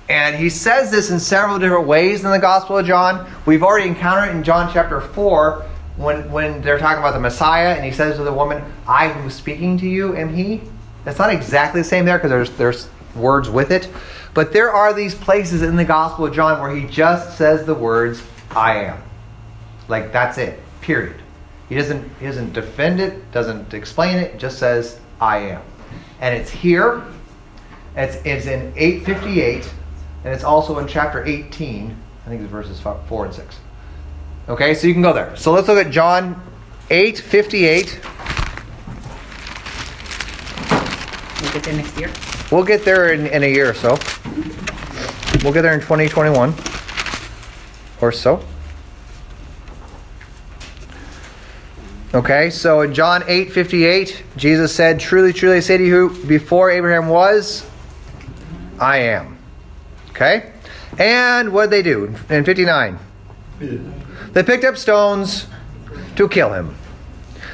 [0.10, 3.32] And he says this in several different ways in the Gospel of John.
[3.45, 5.65] We've already encountered it in John chapter 4
[5.98, 9.26] when, when they're talking about the Messiah, and he says to the woman, I who
[9.26, 10.62] was speaking to you am he.
[11.04, 13.88] That's not exactly the same there because there's, there's words with it.
[14.34, 17.76] But there are these places in the Gospel of John where he just says the
[17.76, 19.02] words, I am.
[19.88, 21.22] Like that's it, period.
[21.67, 25.62] He doesn't, he doesn't defend it, doesn't explain it, just says, I am.
[26.19, 27.04] And it's here,
[27.95, 29.72] it's, it's in 858,
[30.23, 31.95] and it's also in chapter 18.
[32.25, 33.60] I think it's verses 4 and 6.
[34.49, 35.36] Okay, so you can go there.
[35.36, 36.41] So let's look at John
[36.89, 37.99] 8 58.
[41.41, 42.12] We'll get there next year.
[42.51, 43.97] We'll get there in, in a year or so.
[45.43, 46.53] We'll get there in 2021
[48.01, 48.43] or so.
[52.13, 56.71] Okay, so in John 8 58, Jesus said, Truly, truly, I say to you, before
[56.71, 57.65] Abraham was,
[58.79, 59.38] I am.
[60.19, 60.51] Okay?
[60.97, 62.99] And what did they do in 59?
[64.34, 65.47] They picked up stones
[66.17, 66.75] to kill him.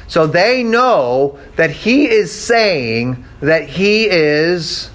[0.08, 4.90] So they know that he is saying that he is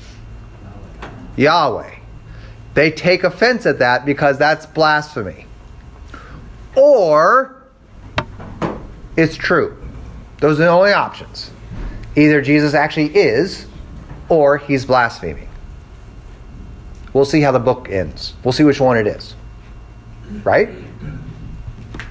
[1.36, 1.94] Yahweh.
[2.74, 5.46] They take offense at that because that's blasphemy.
[6.74, 7.62] Or
[9.16, 9.80] it's true.
[10.38, 11.52] Those are the only options.
[12.16, 13.66] Either Jesus actually is
[14.28, 15.49] or he's blaspheming.
[17.12, 18.34] We'll see how the book ends.
[18.44, 19.34] We'll see which one it is.
[20.44, 20.68] Right?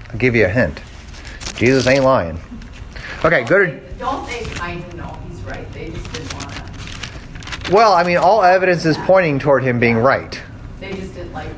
[0.10, 0.82] I'll give you a hint.
[1.56, 2.40] Jesus ain't lying.
[3.24, 3.80] Okay, go to.
[3.98, 5.72] Don't they kind of know he's right?
[5.74, 6.52] They just didn't want
[7.66, 7.74] to.
[7.74, 10.42] Well, I mean, all evidence is pointing toward him being right.
[10.80, 11.50] They just didn't like.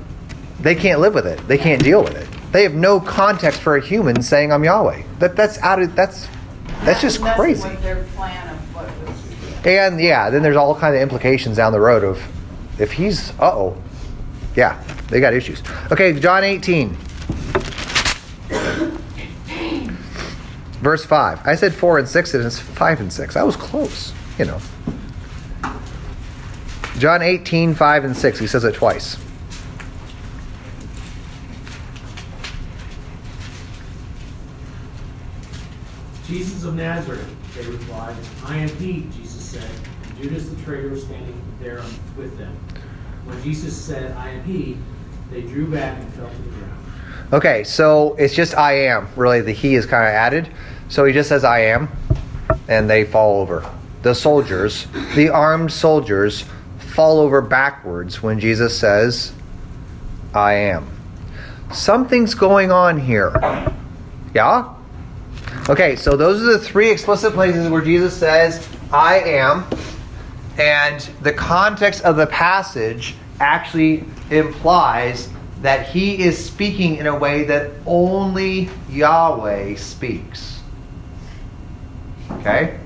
[0.60, 1.48] They can't live with it.
[1.48, 2.28] They can't deal with it.
[2.52, 5.04] They have no context for a human saying I'm Yahweh.
[5.20, 6.28] That that's out of that's
[6.84, 7.68] that's just crazy.
[7.68, 9.66] With their plan of what.
[9.66, 12.22] And yeah, then there's all kind of implications down the road of
[12.80, 13.82] if he's uh oh,
[14.56, 15.62] yeah, they got issues.
[15.92, 16.96] Okay, John 18,
[20.82, 21.46] verse five.
[21.46, 23.36] I said four and six, and it's five and six.
[23.36, 24.60] I was close, you know.
[27.02, 28.38] John 18, 5 and 6.
[28.38, 29.18] He says it twice.
[36.28, 38.16] Jesus of Nazareth, they replied.
[38.46, 39.72] I am he, Jesus said.
[40.22, 41.82] Judas the traitor was standing there
[42.18, 42.56] with them.
[43.26, 44.78] When Jesus said, I am he,
[45.32, 46.72] they drew back and fell to the ground.
[47.34, 49.08] Okay, so it's just I am.
[49.16, 50.50] Really, the he is kind of added.
[50.90, 51.90] So he just says I am,
[52.68, 53.70] and they fall over.
[54.02, 56.44] The soldiers, the armed soldiers,
[56.78, 59.34] fall over backwards when Jesus says,
[60.34, 60.90] I am.
[61.74, 63.32] Something's going on here.
[64.34, 64.76] Yeah?
[65.70, 69.66] Okay, so those are the three explicit places where Jesus says, I am.
[70.58, 75.30] And the context of the passage actually implies
[75.62, 80.60] that he is speaking in a way that only Yahweh speaks.
[82.32, 82.80] Okay?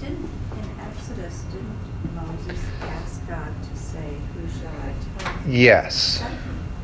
[0.00, 5.52] Didn't, in Exodus, didn't Moses ask God to say, who shall I tell?
[5.52, 6.22] Yes.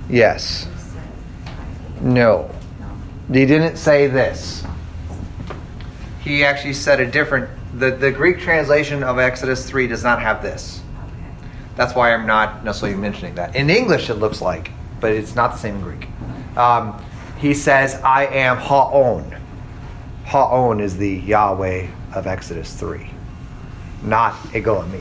[0.08, 0.64] Yes.
[0.64, 1.02] He said,
[1.46, 1.50] I
[1.98, 2.14] am.
[2.14, 2.50] No.
[2.78, 3.34] No.
[3.34, 4.64] He didn't say this.
[6.22, 7.50] He actually said a different.
[7.78, 10.80] The, the Greek translation of Exodus 3 does not have this.
[11.04, 11.40] Okay.
[11.76, 13.54] That's why I'm not necessarily mentioning that.
[13.54, 16.08] In English, it looks like, but it's not the same in Greek.
[16.56, 17.00] Um,
[17.38, 19.36] he says, I am Ha'on.
[20.24, 21.86] Ha'on is the Yahweh
[22.16, 23.08] of Exodus 3,
[24.02, 25.00] not Ego eimi.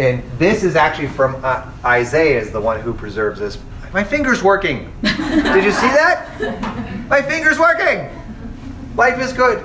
[0.00, 3.58] And this is actually from uh, Isaiah, is the one who preserves this.
[3.92, 4.92] My finger's working.
[5.02, 7.06] Did you see that?
[7.08, 8.10] My finger's working.
[8.96, 9.64] Life is good.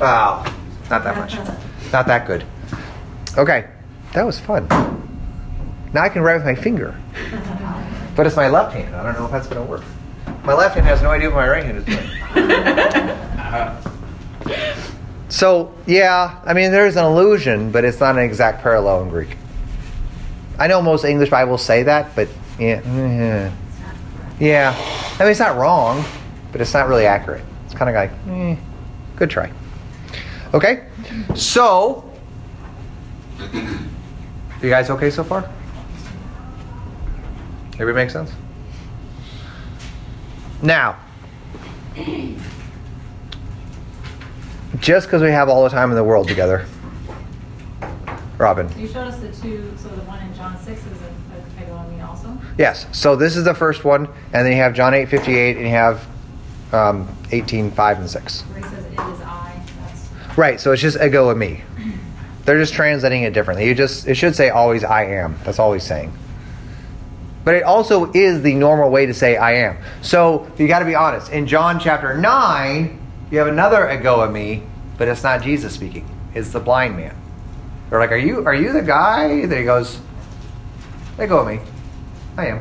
[0.00, 0.44] Wow,
[0.90, 1.36] not that much.
[1.92, 2.44] Not that good.
[3.36, 3.68] Okay,
[4.14, 4.66] that was fun.
[5.92, 6.94] Now I can write with my finger.
[8.16, 8.94] But it's my left hand.
[8.96, 9.84] I don't know if that's going to work.
[10.44, 12.08] My left hand has no idea what my right hand is doing.
[15.28, 19.36] so, yeah, I mean, there's an illusion, but it's not an exact parallel in Greek.
[20.58, 22.82] I know most English Bibles say that, but yeah.
[22.84, 23.52] Yeah.
[24.40, 25.14] yeah.
[25.18, 26.04] I mean, it's not wrong,
[26.50, 27.44] but it's not really accurate.
[27.66, 28.56] It's kind of like, eh,
[29.16, 29.52] good try.
[30.54, 30.86] Okay?
[31.34, 32.10] So,
[33.40, 33.46] are
[34.62, 35.48] you guys okay so far?
[37.74, 38.32] Everybody make sense?
[40.62, 40.96] Now,
[44.80, 46.66] just because we have all the time in the world together,
[48.38, 48.68] Robin.
[48.78, 52.00] You showed us the two, so the one in John 6 is a, a, me
[52.00, 52.36] also?
[52.56, 52.86] Yes.
[52.92, 55.64] So this is the first one, and then you have John eight fifty eight, and
[55.64, 56.06] you have
[56.72, 58.42] um, eighteen five and six.
[58.42, 60.08] Where he says, it is I, that's,
[60.38, 60.60] Right.
[60.60, 61.62] So it's just ego eimi.
[62.44, 63.66] They're just translating it differently.
[63.66, 65.36] You just it should say always I am.
[65.42, 66.16] That's all he's saying.
[67.44, 69.78] But it also is the normal way to say I am.
[70.00, 71.32] So you got to be honest.
[71.32, 73.00] In John chapter nine,
[73.32, 74.64] you have another ego eimi,
[74.96, 76.08] but it's not Jesus speaking.
[76.32, 77.16] It's the blind man.
[77.90, 79.98] They're like, "Are you are you the guy?" That he goes,
[81.16, 81.60] "They go at me.
[82.36, 82.60] I am."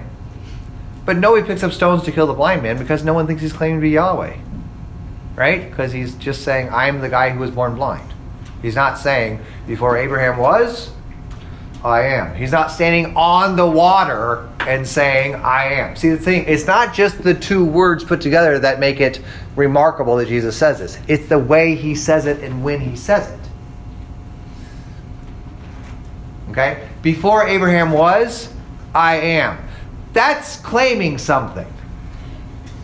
[1.06, 3.54] But nobody picks up stones to kill the blind man because no one thinks he's
[3.54, 4.36] claiming to be Yahweh.
[5.38, 5.69] Right?
[5.69, 8.12] Because he's just saying, I'm the guy who was born blind.
[8.62, 10.91] He's not saying, before Abraham was,
[11.84, 12.36] I am.
[12.36, 15.95] He's not standing on the water and saying, I am.
[15.95, 19.21] See, the thing, it's not just the two words put together that make it
[19.56, 23.32] remarkable that Jesus says this, it's the way he says it and when he says
[23.32, 23.39] it.
[26.50, 26.88] Okay?
[27.04, 28.52] Before Abraham was,
[28.93, 29.58] I am.
[30.13, 31.71] That's claiming something.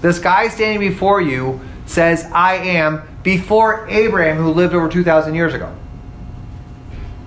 [0.01, 5.53] This guy standing before you says, I am, before Abraham, who lived over 2,000 years
[5.53, 5.73] ago.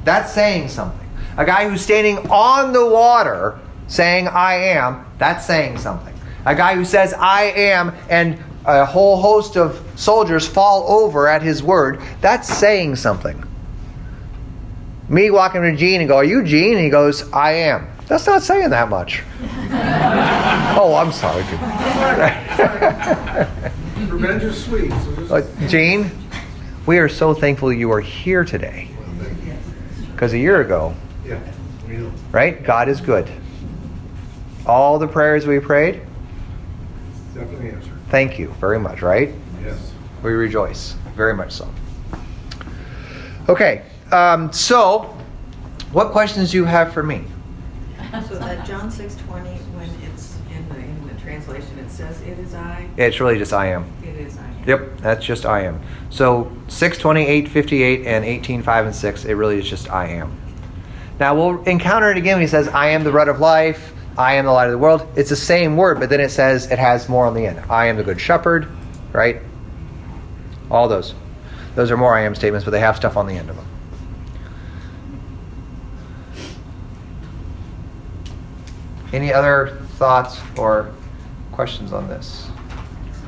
[0.05, 1.09] That's saying something.
[1.37, 6.14] A guy who's standing on the water saying, I am, that's saying something.
[6.45, 11.42] A guy who says, I am, and a whole host of soldiers fall over at
[11.42, 13.42] his word, that's saying something.
[15.09, 16.75] Me walking to Gene and go, Are you Gene?
[16.75, 17.87] And he goes, I am.
[18.09, 19.23] That's not saying that much.
[20.79, 21.45] oh, I'm sorry.
[23.96, 24.90] Revenge is sweet.
[24.90, 26.11] So uh, Jane,
[26.85, 28.90] we are so thankful you are here today.
[30.12, 31.40] Because a year ago, yeah.
[32.30, 32.62] right?
[32.62, 33.30] God is good.
[34.66, 36.02] All the prayers we prayed,
[37.35, 37.92] definitely answered.
[38.09, 39.32] Thank you very much, right?
[39.62, 39.92] Yes.
[40.22, 41.72] We rejoice, very much so.
[43.48, 43.82] Okay,
[44.12, 45.16] um, so
[45.92, 47.24] what questions do you have for me?
[48.28, 49.56] So that John 6 20
[51.96, 53.90] says it is I, It's really just I am.
[54.02, 54.54] it is I.
[54.66, 55.80] Yep, that's just I am.
[56.11, 60.37] So 628, 58, and 18, 5, and 6, it really is just I am.
[61.18, 64.35] Now we'll encounter it again when he says, I am the bread of life, I
[64.35, 65.06] am the light of the world.
[65.16, 67.61] It's the same word, but then it says it has more on the end.
[67.70, 68.68] I am the good shepherd,
[69.12, 69.40] right?
[70.70, 71.14] All those.
[71.74, 73.66] Those are more I am statements, but they have stuff on the end of them.
[79.12, 80.92] Any other thoughts or
[81.57, 82.45] questions on this?
[82.45, 82.51] So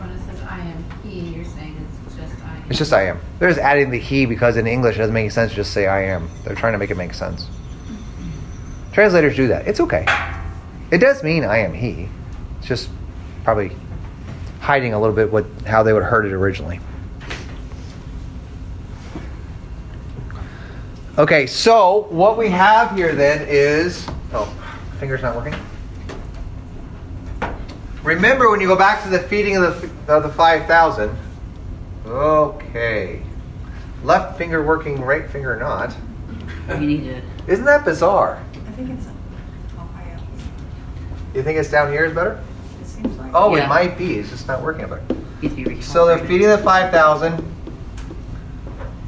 [0.00, 2.64] when it says I am he, you're saying it's just I am.
[2.68, 3.20] It's just I am.
[3.38, 5.86] They're just adding the he because in English it doesn't make sense to just say
[5.86, 6.28] I am.
[6.44, 7.48] They're trying to make it make sense.
[8.92, 9.66] Translators do that.
[9.66, 10.04] It's okay.
[10.90, 12.10] It does mean I am he.
[12.58, 12.90] It's just
[13.44, 13.72] probably
[14.60, 16.80] hiding a little bit what how they would have heard it originally.
[21.16, 24.54] Okay, so what we have here then is oh,
[25.00, 25.58] finger's not working.
[28.08, 29.62] Remember when you go back to the feeding of
[30.06, 31.14] the of the five thousand.
[32.06, 33.20] Okay.
[34.02, 35.94] Left finger working, right finger not.
[36.68, 37.22] We need to.
[37.52, 38.42] Isn't that bizarre?
[38.66, 39.06] I think it's,
[39.78, 40.20] oh, I am.
[41.34, 42.40] You think it's down here is better?
[42.80, 43.30] It seems like.
[43.34, 43.68] Oh, it Yeah.
[43.68, 44.18] might be.
[44.18, 45.02] It's just not working better.
[45.42, 45.82] Needs to be recalibrated.
[45.82, 47.44] So the feeding of the 5,000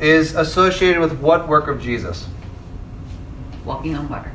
[0.01, 2.27] is associated with what work of Jesus?
[3.65, 4.31] Walking on water.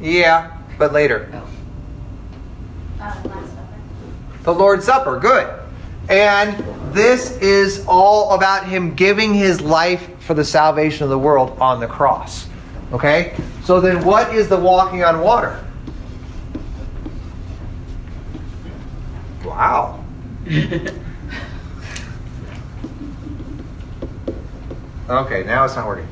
[0.00, 1.28] Yeah, but later.
[1.32, 1.36] Oh.
[1.36, 3.37] Uh, Last Supper.
[4.42, 5.18] The Lord's Supper.
[5.18, 5.52] Good.
[6.08, 6.64] And
[6.94, 11.80] this is all about him giving his life for the salvation of the world on
[11.80, 12.48] the cross.
[12.92, 13.36] Okay?
[13.64, 15.64] So then what is the walking on water?
[19.44, 20.04] Wow.
[25.08, 26.06] Okay, now it's not working.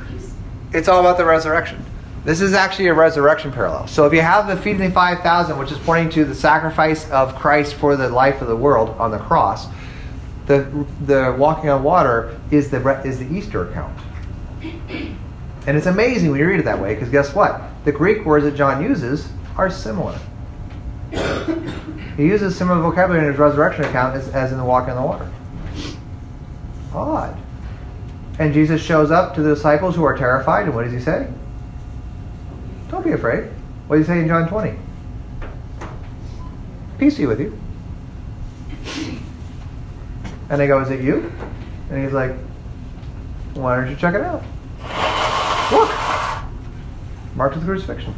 [0.72, 1.84] It's all about the resurrection.
[2.26, 3.86] This is actually a resurrection parallel.
[3.86, 7.36] So if you have the feeding the 5,000, which is pointing to the sacrifice of
[7.36, 9.68] Christ for the life of the world on the cross,
[10.46, 13.96] the, the walking on water is the, is the Easter account.
[14.60, 17.62] And it's amazing when you read it that way, because guess what?
[17.84, 20.18] The Greek words that John uses are similar.
[21.12, 25.06] he uses similar vocabulary in his resurrection account as, as in the walking on the
[25.06, 25.30] water.
[26.92, 27.38] Odd.
[28.40, 31.28] And Jesus shows up to the disciples who are terrified, and what does he say?
[32.90, 33.50] Don't be afraid.
[33.86, 34.78] What does he say in John 20?
[36.98, 37.58] Peace be with you.
[40.48, 41.32] And they go, Is it you?
[41.90, 42.32] And he's like,
[43.54, 44.44] Why don't you check it out?
[45.72, 45.90] Look.
[47.34, 48.14] Marked with crucifixion.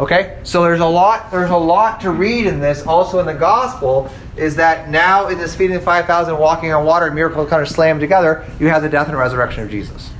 [0.00, 0.40] Okay?
[0.42, 2.86] So there's a lot there's a lot to read in this.
[2.86, 7.10] Also in the gospel is that now in this feeding the 5,000 walking on water
[7.10, 10.10] miracle kind of slammed together, you have the death and resurrection of Jesus.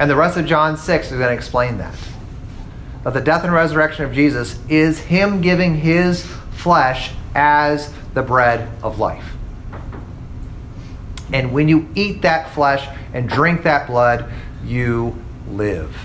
[0.00, 1.94] And the rest of John 6 is going to explain that.
[3.04, 8.68] That the death and resurrection of Jesus is him giving his flesh as the bread
[8.82, 9.24] of life.
[11.32, 14.30] And when you eat that flesh and drink that blood,
[14.64, 15.16] you
[15.48, 15.96] live.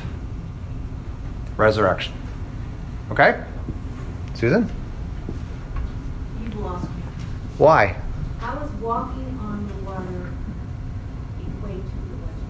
[1.58, 2.14] Resurrection.
[3.12, 3.44] Okay?
[4.34, 4.72] Susan?
[6.42, 7.02] You've lost me.
[7.58, 7.96] Why?
[8.40, 10.32] How is walking on the water
[11.40, 12.46] equate to the resurrection?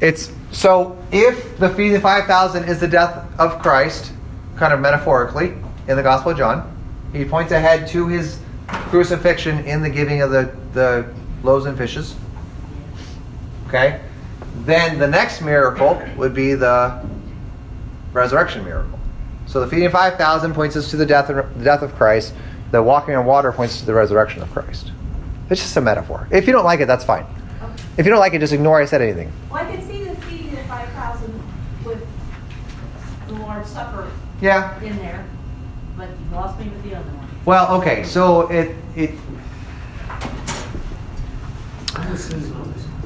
[0.00, 4.12] It's so if the feeding of 5,000 is the death of Christ,
[4.56, 5.54] kind of metaphorically,
[5.88, 6.74] in the Gospel of John,
[7.12, 12.14] he points ahead to his crucifixion in the giving of the, the loaves and fishes.
[13.66, 14.00] Okay?
[14.64, 17.04] Then the next miracle would be the
[18.12, 18.98] resurrection miracle.
[19.46, 22.34] So the feeding of 5,000 points us to the death, of, the death of Christ.
[22.70, 24.92] The walking on water points to the resurrection of Christ.
[25.48, 26.28] It's just a metaphor.
[26.30, 27.26] If you don't like it, that's fine.
[27.98, 29.32] If you don't like it, just ignore I said anything.
[29.50, 31.42] Well, I could see the feeding of five thousand
[31.84, 32.06] with
[33.26, 34.06] the Lord's Supper
[34.40, 34.80] Yeah.
[34.80, 35.24] in there,
[35.96, 37.26] but you lost me with the other one.
[37.44, 39.10] Well, okay, so it it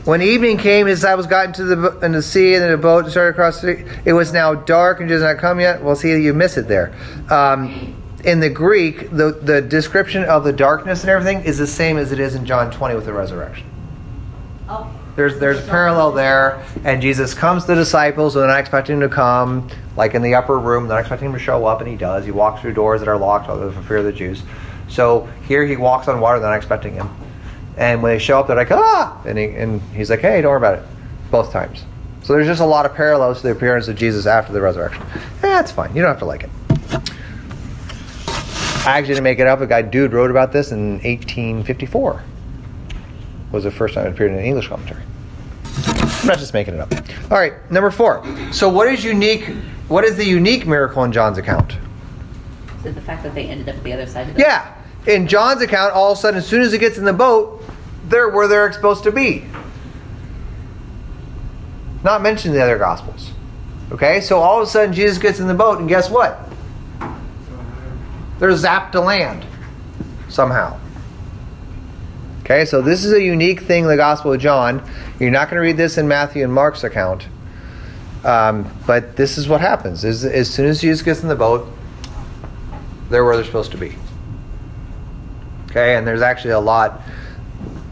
[0.05, 3.05] when evening came, his disciples got into the in the sea and in the boat
[3.05, 3.85] and started across the sea.
[4.05, 5.83] It was now dark and Jesus had not come yet.
[5.83, 6.93] Well, see, that you miss it there.
[7.31, 7.95] Um,
[8.25, 12.11] in the Greek, the the description of the darkness and everything is the same as
[12.11, 13.67] it is in John 20 with the resurrection.
[14.69, 18.61] Oh, There's there's a parallel there, and Jesus comes to the disciples, and they're not
[18.61, 20.89] expecting him to come, like in the upper room.
[20.89, 22.25] They're not expecting him to show up, and he does.
[22.25, 24.43] He walks through doors that are locked for fear of the Jews.
[24.89, 26.41] So here he walks on water.
[26.41, 27.11] They're not expecting him,
[27.77, 30.51] and when they show up, they're like ah, and he and he's like hey, don't
[30.51, 30.85] worry about it,
[31.31, 31.85] both times.
[32.23, 35.03] So there's just a lot of parallels to the appearance of Jesus after the resurrection.
[35.13, 35.95] Eh, that's fine.
[35.95, 36.51] You don't have to like it.
[38.85, 39.61] I actually didn't make it up.
[39.61, 42.23] A guy dude wrote about this in 1854
[43.53, 45.03] was the first time it appeared in an English commentary.
[45.77, 46.93] I'm not just making it up.
[47.31, 48.25] All right, number four.
[48.53, 49.45] So, what is unique?
[49.89, 51.77] What is the unique miracle in John's account?
[52.81, 54.75] Is it the fact that they ended up at the other side of the Yeah,
[55.07, 57.63] in John's account, all of a sudden, as soon as it gets in the boat,
[58.09, 59.45] they're where they're supposed to be.
[62.03, 63.31] Not mentioned in the other Gospels.
[63.93, 66.39] Okay, so all of a sudden, Jesus gets in the boat, and guess what?
[68.39, 69.45] They're zapped to land
[70.29, 70.79] somehow.
[72.45, 74.83] Okay, so this is a unique thing in the Gospel of John.
[75.21, 77.29] You're not going to read this in Matthew and Mark's account.
[78.25, 80.05] Um, but this is what happens.
[80.05, 81.69] Is as soon as Jesus gets in the boat,
[83.11, 83.95] they're where they're supposed to be.
[85.71, 87.03] Okay, and there's actually a lot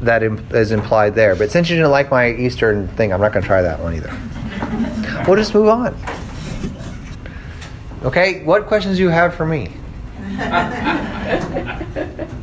[0.01, 1.37] that is implied there.
[1.37, 3.95] But since you didn't like my Eastern thing, I'm not going to try that one
[3.95, 5.25] either.
[5.27, 5.97] we'll just move on.
[8.03, 9.71] Okay, what questions do you have for me?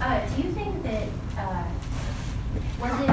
[0.00, 1.64] Uh, do you think that, uh,
[2.80, 3.10] was it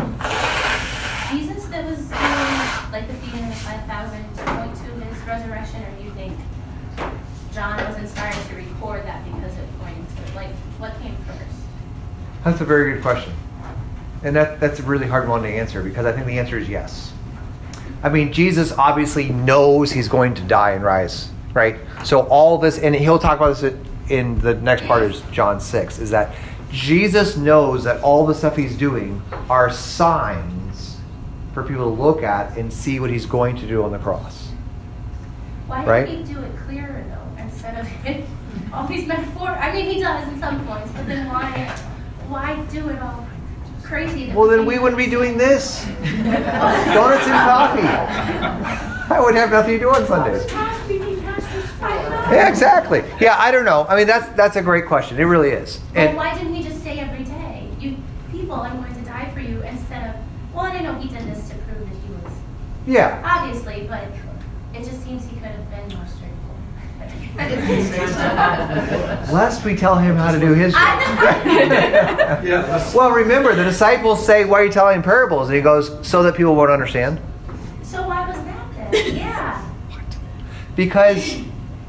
[1.32, 5.28] Jesus that was doing, like, the feeding of the five thousand to point to his
[5.28, 6.38] resurrection, or do you think
[7.66, 11.42] John was inspired to record that because it pointed to, like, what came first?
[12.44, 13.34] That's a very good question.
[14.22, 16.70] And that, that's a really hard one to answer because I think the answer is
[16.70, 17.12] yes.
[18.04, 21.78] I mean, Jesus obviously knows he's going to die and rise, right?
[22.04, 23.76] So all this, and he'll talk about this
[24.10, 26.36] in the next part of John 6, is that
[26.70, 30.98] Jesus knows that all the stuff he's doing are signs
[31.56, 34.50] for people to look at and see what he's going to do on the cross.
[35.66, 36.06] Why Right.
[36.06, 37.25] didn't he do it clearer, though,
[37.66, 38.26] instead of it
[38.74, 39.10] always?
[39.10, 41.50] I mean, he does in some points, but then why,
[42.28, 43.28] why do it all
[43.84, 44.32] crazy?
[44.34, 45.86] Well, then we wouldn't be doing this.
[45.86, 47.88] Donuts and coffee.
[49.14, 50.46] I would have nothing to do on Sundays.
[52.32, 53.04] Yeah, exactly.
[53.22, 53.86] Yeah, I don't know.
[53.88, 55.20] I mean, that's that's a great question.
[55.20, 55.80] It really is.
[55.94, 57.98] Well, And why didn't he just say every day, "You
[58.32, 60.16] people, I'm going to die for you," instead of,
[60.54, 62.34] "Well, I know he did this to prove that he was
[62.88, 64.06] yeah, obviously," but
[64.74, 66.05] It just seems he could have been.
[69.32, 71.02] Lest we tell him how to do his job.
[72.96, 75.50] Well, remember, the disciples say, Why are you telling parables?
[75.50, 77.20] And he goes, So that people won't understand.
[77.84, 79.16] so why was that then?
[79.16, 79.72] Yeah.
[80.76, 81.38] Because,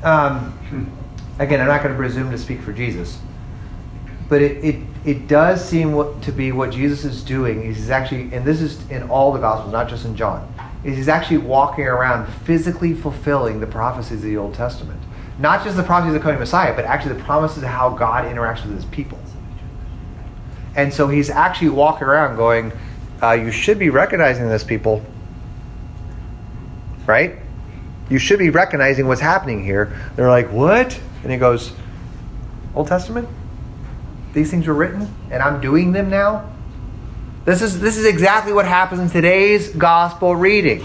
[0.03, 0.57] um,
[1.39, 3.19] again, I'm not going to presume to speak for Jesus,
[4.29, 7.63] but it, it, it does seem what, to be what Jesus is doing.
[7.63, 11.09] He's actually, and this is in all the Gospels, not just in John, is he's
[11.09, 15.01] actually walking around physically fulfilling the prophecies of the Old Testament.
[15.39, 18.25] Not just the prophecies of the coming Messiah, but actually the promises of how God
[18.25, 19.19] interacts with his people.
[20.75, 22.73] And so he's actually walking around going,
[23.23, 25.05] uh, You should be recognizing this, people.
[27.07, 27.37] Right?
[28.09, 29.97] You should be recognizing what's happening here.
[30.17, 30.99] They're like, What?
[31.23, 31.73] And he goes,
[32.75, 33.29] Old Testament?
[34.33, 36.53] These things were written, and I'm doing them now?
[37.47, 40.85] This is, this is exactly what happens in today's gospel reading.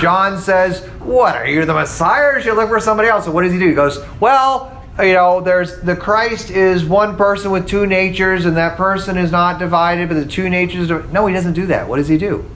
[0.00, 1.34] John says, What?
[1.34, 3.24] Are you the Messiah or should look for somebody else?
[3.24, 3.68] So what does he do?
[3.68, 8.56] He goes, Well, you know, there's the Christ is one person with two natures, and
[8.56, 10.90] that person is not divided, but the two natures.
[10.90, 11.88] Are, no, he doesn't do that.
[11.88, 12.48] What does he do?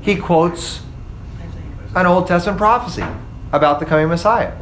[0.00, 0.82] He quotes
[1.94, 3.04] an Old Testament prophecy
[3.52, 4.52] about the coming Messiah.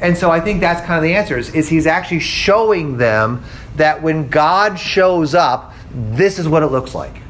[0.00, 3.44] And so I think that's kind of the answer is, is he's actually showing them
[3.76, 7.23] that when God shows up, this is what it looks like.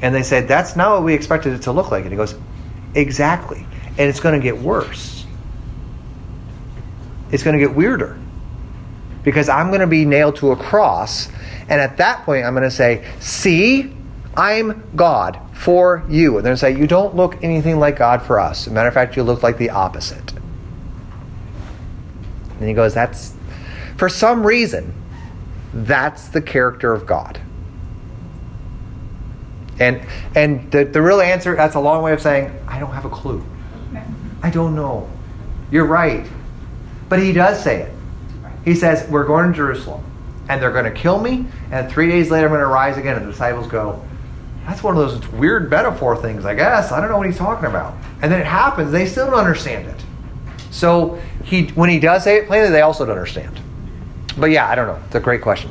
[0.00, 2.02] And they said, That's not what we expected it to look like.
[2.02, 2.34] And he goes,
[2.94, 3.66] Exactly.
[3.98, 5.26] And it's going to get worse.
[7.30, 8.18] It's going to get weirder.
[9.22, 11.28] Because I'm going to be nailed to a cross.
[11.68, 13.94] And at that point, I'm going to say, See,
[14.36, 16.36] I'm God for you.
[16.36, 18.66] And they're going to say, You don't look anything like God for us.
[18.68, 20.32] Matter of fact, you look like the opposite.
[22.58, 23.34] And he goes, That's,
[23.96, 24.94] for some reason,
[25.72, 27.40] that's the character of God.
[29.78, 33.04] And and the, the real answer, that's a long way of saying, I don't have
[33.04, 33.44] a clue.
[34.42, 35.10] I don't know.
[35.70, 36.26] You're right.
[37.08, 37.92] But he does say it.
[38.64, 40.04] He says, We're going to Jerusalem,
[40.48, 43.16] and they're going to kill me, and three days later I'm going to rise again.
[43.16, 44.02] And the disciples go,
[44.66, 46.92] That's one of those weird metaphor things, I guess.
[46.92, 47.94] I don't know what he's talking about.
[48.22, 50.04] And then it happens, they still don't understand it.
[50.70, 53.60] So he when he does say it plainly, they also don't understand.
[54.36, 55.00] But yeah, I don't know.
[55.06, 55.70] It's a great question.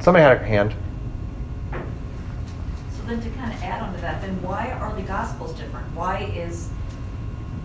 [0.00, 0.74] Somebody had a hand.
[3.10, 5.84] Then to kind of add on to that, then why are the Gospels different?
[5.96, 6.68] Why is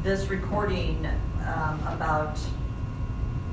[0.01, 1.05] this recording
[1.45, 2.35] um, about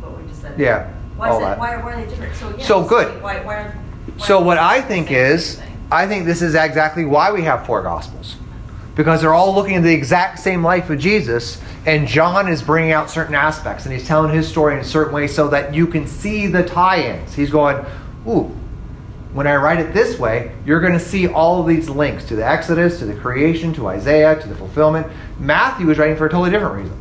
[0.00, 0.58] what we just said?
[0.58, 1.58] Yeah, Why all is that.
[1.58, 2.34] why, why are they different?
[2.36, 3.22] So again, So good.
[3.22, 3.74] like, Why,
[4.14, 5.76] why So what I think is, thing?
[5.90, 8.36] I think this is exactly why we have four gospels,
[8.96, 12.92] because they're all looking at the exact same life of Jesus, and John is bringing
[12.92, 15.86] out certain aspects, and he's telling his story in a certain way so that you
[15.86, 17.34] can see the tie-ins.
[17.34, 17.84] He's going,
[18.26, 18.56] ooh.
[19.32, 22.36] When I write it this way, you're going to see all of these links to
[22.36, 25.06] the Exodus, to the creation, to Isaiah, to the fulfillment.
[25.38, 26.98] Matthew is writing for a totally different reason.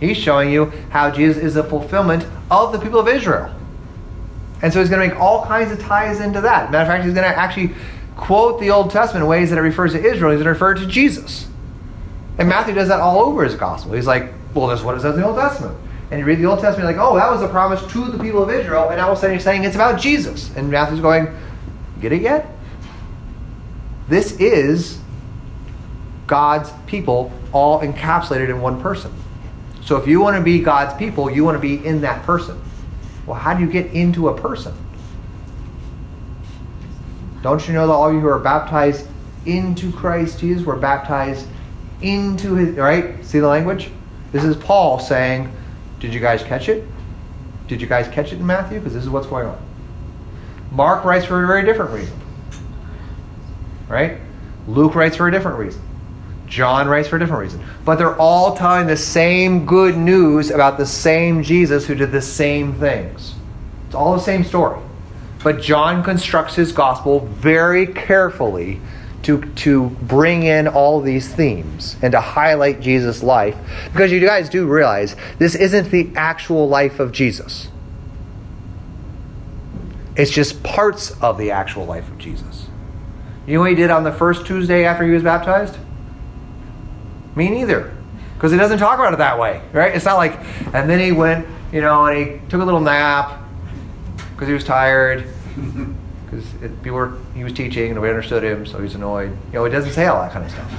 [0.00, 3.54] He's showing you how Jesus is the fulfillment of the people of Israel.
[4.62, 6.70] And so he's going to make all kinds of ties into that.
[6.70, 7.74] Matter of fact, he's going to actually
[8.16, 10.30] quote the Old Testament in ways that it refers to Israel.
[10.30, 11.48] He's going to refer to Jesus.
[12.38, 13.92] And Matthew does that all over his gospel.
[13.94, 15.76] He's like, well, that's what it says in the Old Testament.
[16.10, 18.22] And you read the Old Testament, you're like, oh, that was a promise to the
[18.22, 18.90] people of Israel.
[18.90, 20.54] And all of a sudden he's saying it's about Jesus.
[20.56, 21.36] And Matthew's going,
[22.00, 22.46] get it yet?
[24.08, 24.98] This is
[26.26, 29.12] God's people all encapsulated in one person.
[29.82, 32.60] So if you want to be God's people, you want to be in that person.
[33.26, 34.74] Well, how do you get into a person?
[37.42, 39.06] Don't you know that all you who are baptized
[39.44, 41.46] into Christ Jesus were baptized
[42.02, 43.24] into his right?
[43.24, 43.90] See the language?
[44.32, 45.52] This is Paul saying,
[46.00, 46.84] Did you guys catch it?
[47.68, 48.78] Did you guys catch it in Matthew?
[48.78, 49.58] Because this is what's going on.
[50.70, 52.18] Mark writes for a very different reason.
[53.88, 54.18] Right?
[54.68, 55.80] Luke writes for a different reason.
[56.46, 57.64] John writes for a different reason.
[57.84, 62.22] But they're all telling the same good news about the same Jesus who did the
[62.22, 63.34] same things.
[63.86, 64.80] It's all the same story.
[65.42, 68.80] But John constructs his gospel very carefully
[69.26, 73.56] to, to bring in all these themes and to highlight Jesus' life.
[73.92, 77.68] Because you guys do realize this isn't the actual life of Jesus,
[80.14, 82.68] it's just parts of the actual life of Jesus.
[83.46, 85.76] You know what he did on the first Tuesday after he was baptized?
[87.34, 87.94] Me neither.
[88.34, 89.94] Because it doesn't talk about it that way, right?
[89.94, 90.38] It's not like,
[90.72, 93.40] and then he went, you know, and he took a little nap
[94.30, 95.28] because he was tired.
[96.26, 96.44] Because
[96.82, 99.30] people were, he was teaching and nobody understood him, so he's annoyed.
[99.48, 100.72] You know, it doesn't say all that kind of stuff.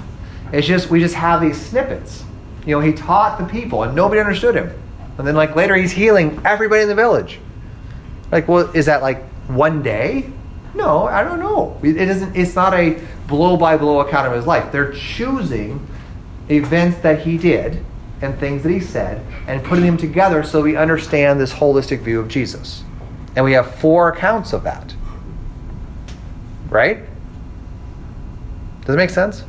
[0.52, 2.24] It's just, we just have these snippets.
[2.66, 4.72] You know, he taught the people and nobody understood him.
[5.18, 7.40] And then, like, later he's healing everybody in the village.
[8.32, 10.30] Like, well, is that like one day?
[10.76, 11.80] No, I don't know.
[11.82, 12.36] It isn't.
[12.36, 14.72] It's not a blow by blow account of his life.
[14.72, 15.88] They're choosing
[16.50, 17.84] events that he did
[18.22, 22.20] and things that he said and putting them together so we understand this holistic view
[22.20, 22.84] of Jesus.
[23.36, 24.94] And we have four accounts of that.
[26.70, 27.00] Right?
[28.86, 29.44] Does it make sense?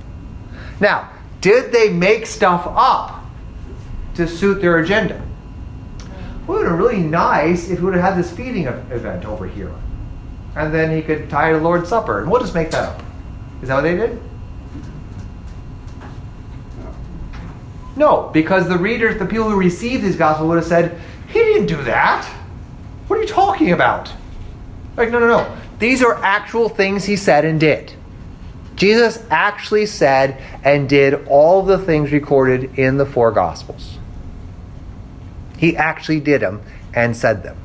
[0.81, 1.11] Now,
[1.41, 3.25] did they make stuff up
[4.15, 5.23] to suit their agenda?
[6.47, 9.25] Would it would have been really nice if we would have had this feeding event
[9.27, 9.73] over here.
[10.57, 12.21] And then he could tie the Lord's Supper.
[12.21, 13.03] And we'll just make that up.
[13.63, 14.21] Is that what they did?
[17.97, 20.99] No, because the readers, the people who received these gospels would have said,
[21.29, 22.25] He didn't do that.
[23.09, 24.13] What are you talking about?
[24.97, 25.57] Like, no, no, no.
[25.79, 27.93] These are actual things he said and did.
[28.77, 33.99] Jesus actually said and did all the things recorded in the four gospels.
[35.59, 36.63] He actually did them
[36.95, 37.57] and said them.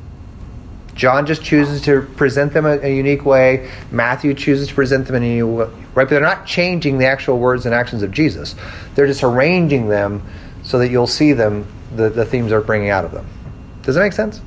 [0.94, 3.70] John just chooses to present them in a unique way.
[3.90, 5.64] Matthew chooses to present them in a unique way.
[5.94, 6.04] Right?
[6.04, 8.54] But they're not changing the actual words and actions of Jesus.
[8.94, 10.22] They're just arranging them
[10.62, 13.26] so that you'll see them, the, the themes they're bringing out of them.
[13.82, 14.40] Does that make sense?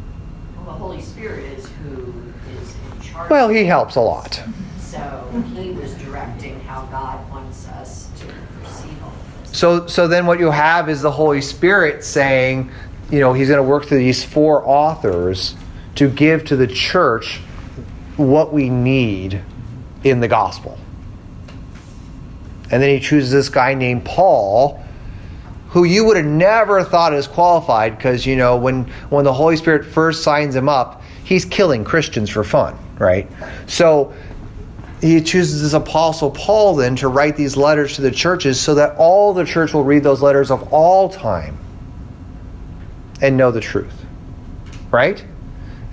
[0.55, 2.13] Well, the Holy Spirit is who
[2.59, 3.16] is in charge.
[3.30, 4.41] Well, he helps a lot.
[4.80, 8.25] So he was directing how God wants us to
[8.61, 9.13] perceive all
[9.43, 9.57] this.
[9.57, 12.71] So, so then what you have is the Holy Spirit saying,
[13.11, 15.55] you know, he's going to work through these four authors
[15.95, 17.41] to give to the church
[18.15, 19.41] what we need
[20.03, 20.78] in the gospel.
[22.69, 24.84] And then he chooses this guy named Paul,
[25.69, 29.57] who you would have never thought is qualified because, you know, when, when the Holy
[29.57, 33.30] Spirit first signs him up, he's killing Christians for fun, right?
[33.67, 34.13] So
[35.01, 38.95] he chooses his apostle Paul then to write these letters to the churches so that
[38.97, 41.57] all the church will read those letters of all time
[43.21, 44.05] and know the truth,
[44.91, 45.23] right?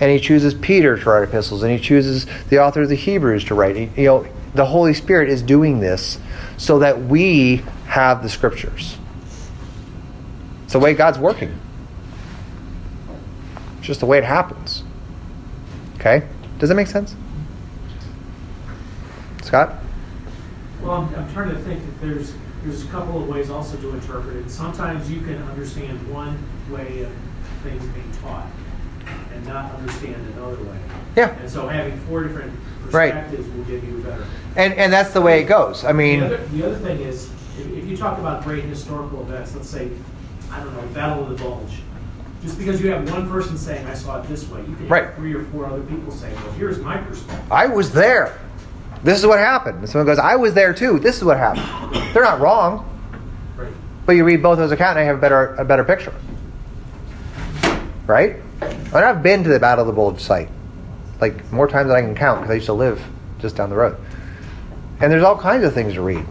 [0.01, 3.45] and he chooses Peter to write epistles, and he chooses the author of the Hebrews
[3.45, 3.77] to write.
[3.77, 6.19] You know, the Holy Spirit is doing this
[6.57, 8.99] so that we have the scriptures.
[10.65, 11.59] It's the way God's working.
[13.79, 14.74] It's just the way it happens.
[16.05, 16.27] Okay?
[16.59, 17.17] Does that make sense?
[19.43, 19.77] Scott?
[20.83, 23.91] Well, I'm, I'm trying to think that there's there's a couple of ways also to
[23.95, 24.51] interpret it.
[24.51, 26.39] Sometimes you can understand one
[26.71, 27.13] way of
[27.63, 28.47] things being taught
[29.33, 30.79] and not understand another way.
[31.17, 31.39] Yeah.
[31.39, 32.53] And so having four different
[32.91, 33.15] Right.
[33.15, 34.27] perspectives will give you a better.
[34.57, 35.85] And and that's the way it goes.
[35.85, 39.23] I mean, the, other, the other thing is, if, if you talk about great historical
[39.23, 39.89] events, let's say,
[40.51, 41.81] I don't know, Battle of the Bulge.
[42.45, 45.05] Just because you have one person saying, I saw it this way, you can Right.
[45.05, 47.51] have three or four other people saying, well, here's my perspective.
[47.51, 48.39] I was there.
[49.03, 49.79] This is what happened.
[49.79, 50.99] And someone goes, I was there too.
[50.99, 51.95] This is what happened.
[52.15, 52.87] They're not wrong.
[53.57, 53.73] Right.
[54.05, 56.13] But you read both those accounts and I have a better a better picture.
[58.07, 58.37] Right?
[58.61, 60.49] And I've been to the Battle of the Bulge site.
[61.21, 63.03] Like more times than I can count because I used to live
[63.39, 63.97] just down the road.
[65.01, 66.27] And there's all kinds of things to read.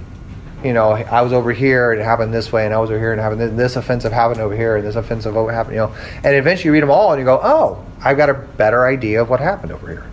[0.63, 2.97] You know, I was over here and it happened this way, and I was over
[2.97, 5.75] here and happened this, this offensive happened over here, and this offensive over happened.
[5.75, 8.33] You know, and eventually you read them all and you go, oh, I've got a
[8.33, 10.05] better idea of what happened over here,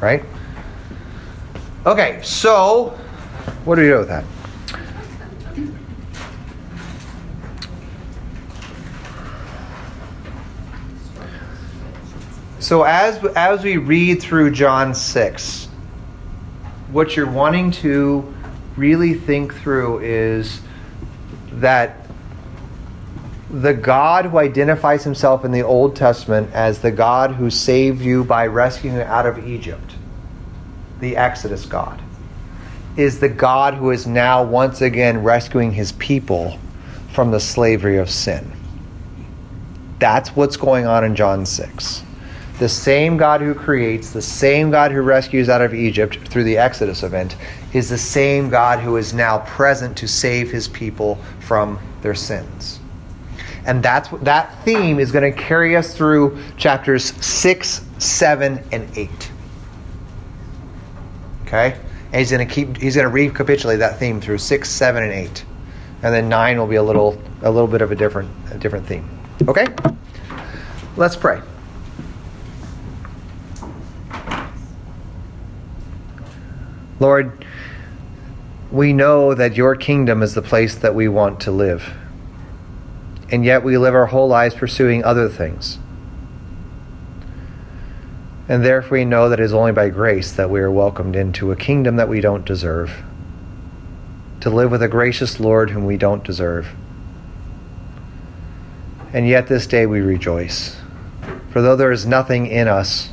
[0.00, 0.24] right?
[1.86, 2.98] Okay, so
[3.64, 4.24] what do we do with that?
[12.58, 15.66] So as as we read through John 6,
[16.90, 18.33] what you're wanting to
[18.76, 20.60] really think through is
[21.52, 22.06] that
[23.50, 28.24] the God who identifies himself in the Old Testament as the God who saved you
[28.24, 29.94] by rescuing you out of Egypt,
[31.00, 32.02] the Exodus God,
[32.96, 36.58] is the God who is now once again rescuing his people
[37.12, 38.52] from the slavery of sin.
[40.00, 42.02] That's what's going on in John 6
[42.58, 46.56] the same God who creates, the same God who rescues out of Egypt through the
[46.56, 47.36] Exodus event,
[47.74, 52.78] is the same God who is now present to save his people from their sins.
[53.66, 59.30] And that's that theme is going to carry us through chapters 6, 7, and 8.
[61.42, 61.78] Okay?
[62.06, 65.12] And he's going to keep he's going to recapitulate that theme through 6, 7, and
[65.12, 65.44] 8.
[66.02, 68.86] And then 9 will be a little a little bit of a different a different
[68.86, 69.08] theme.
[69.48, 69.66] Okay?
[70.96, 71.40] Let's pray.
[77.04, 77.44] Lord,
[78.70, 81.92] we know that your kingdom is the place that we want to live.
[83.30, 85.78] And yet we live our whole lives pursuing other things.
[88.48, 91.52] And therefore we know that it is only by grace that we are welcomed into
[91.52, 93.02] a kingdom that we don't deserve.
[94.40, 96.68] To live with a gracious Lord whom we don't deserve.
[99.12, 100.74] And yet this day we rejoice.
[101.50, 103.10] For though there is nothing in us,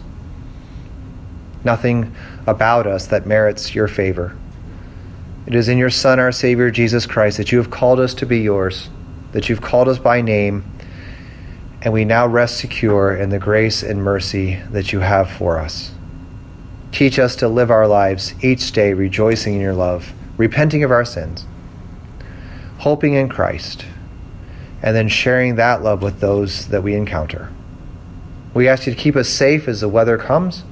[1.66, 2.16] nothing
[2.48, 4.36] about us that merits your favor.
[5.46, 8.26] It is in your Son, our Savior, Jesus Christ, that you have called us to
[8.26, 8.90] be yours,
[9.32, 10.64] that you've called us by name,
[11.82, 15.92] and we now rest secure in the grace and mercy that you have for us.
[16.92, 21.06] Teach us to live our lives each day rejoicing in your love, repenting of our
[21.06, 21.46] sins,
[22.80, 23.86] hoping in Christ,
[24.84, 27.52] and then sharing that love with those that we encounter.
[28.54, 30.64] We ask you to keep us safe as the weather comes,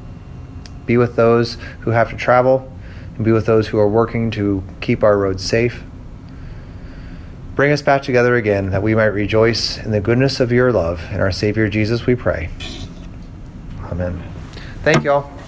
[0.90, 2.68] be with those who have to travel,
[3.16, 5.84] and be with those who are working to keep our roads safe.
[7.54, 11.04] Bring us back together again that we might rejoice in the goodness of your love.
[11.12, 12.50] In our Savior Jesus, we pray.
[13.92, 14.20] Amen.
[14.84, 15.39] Thank you all.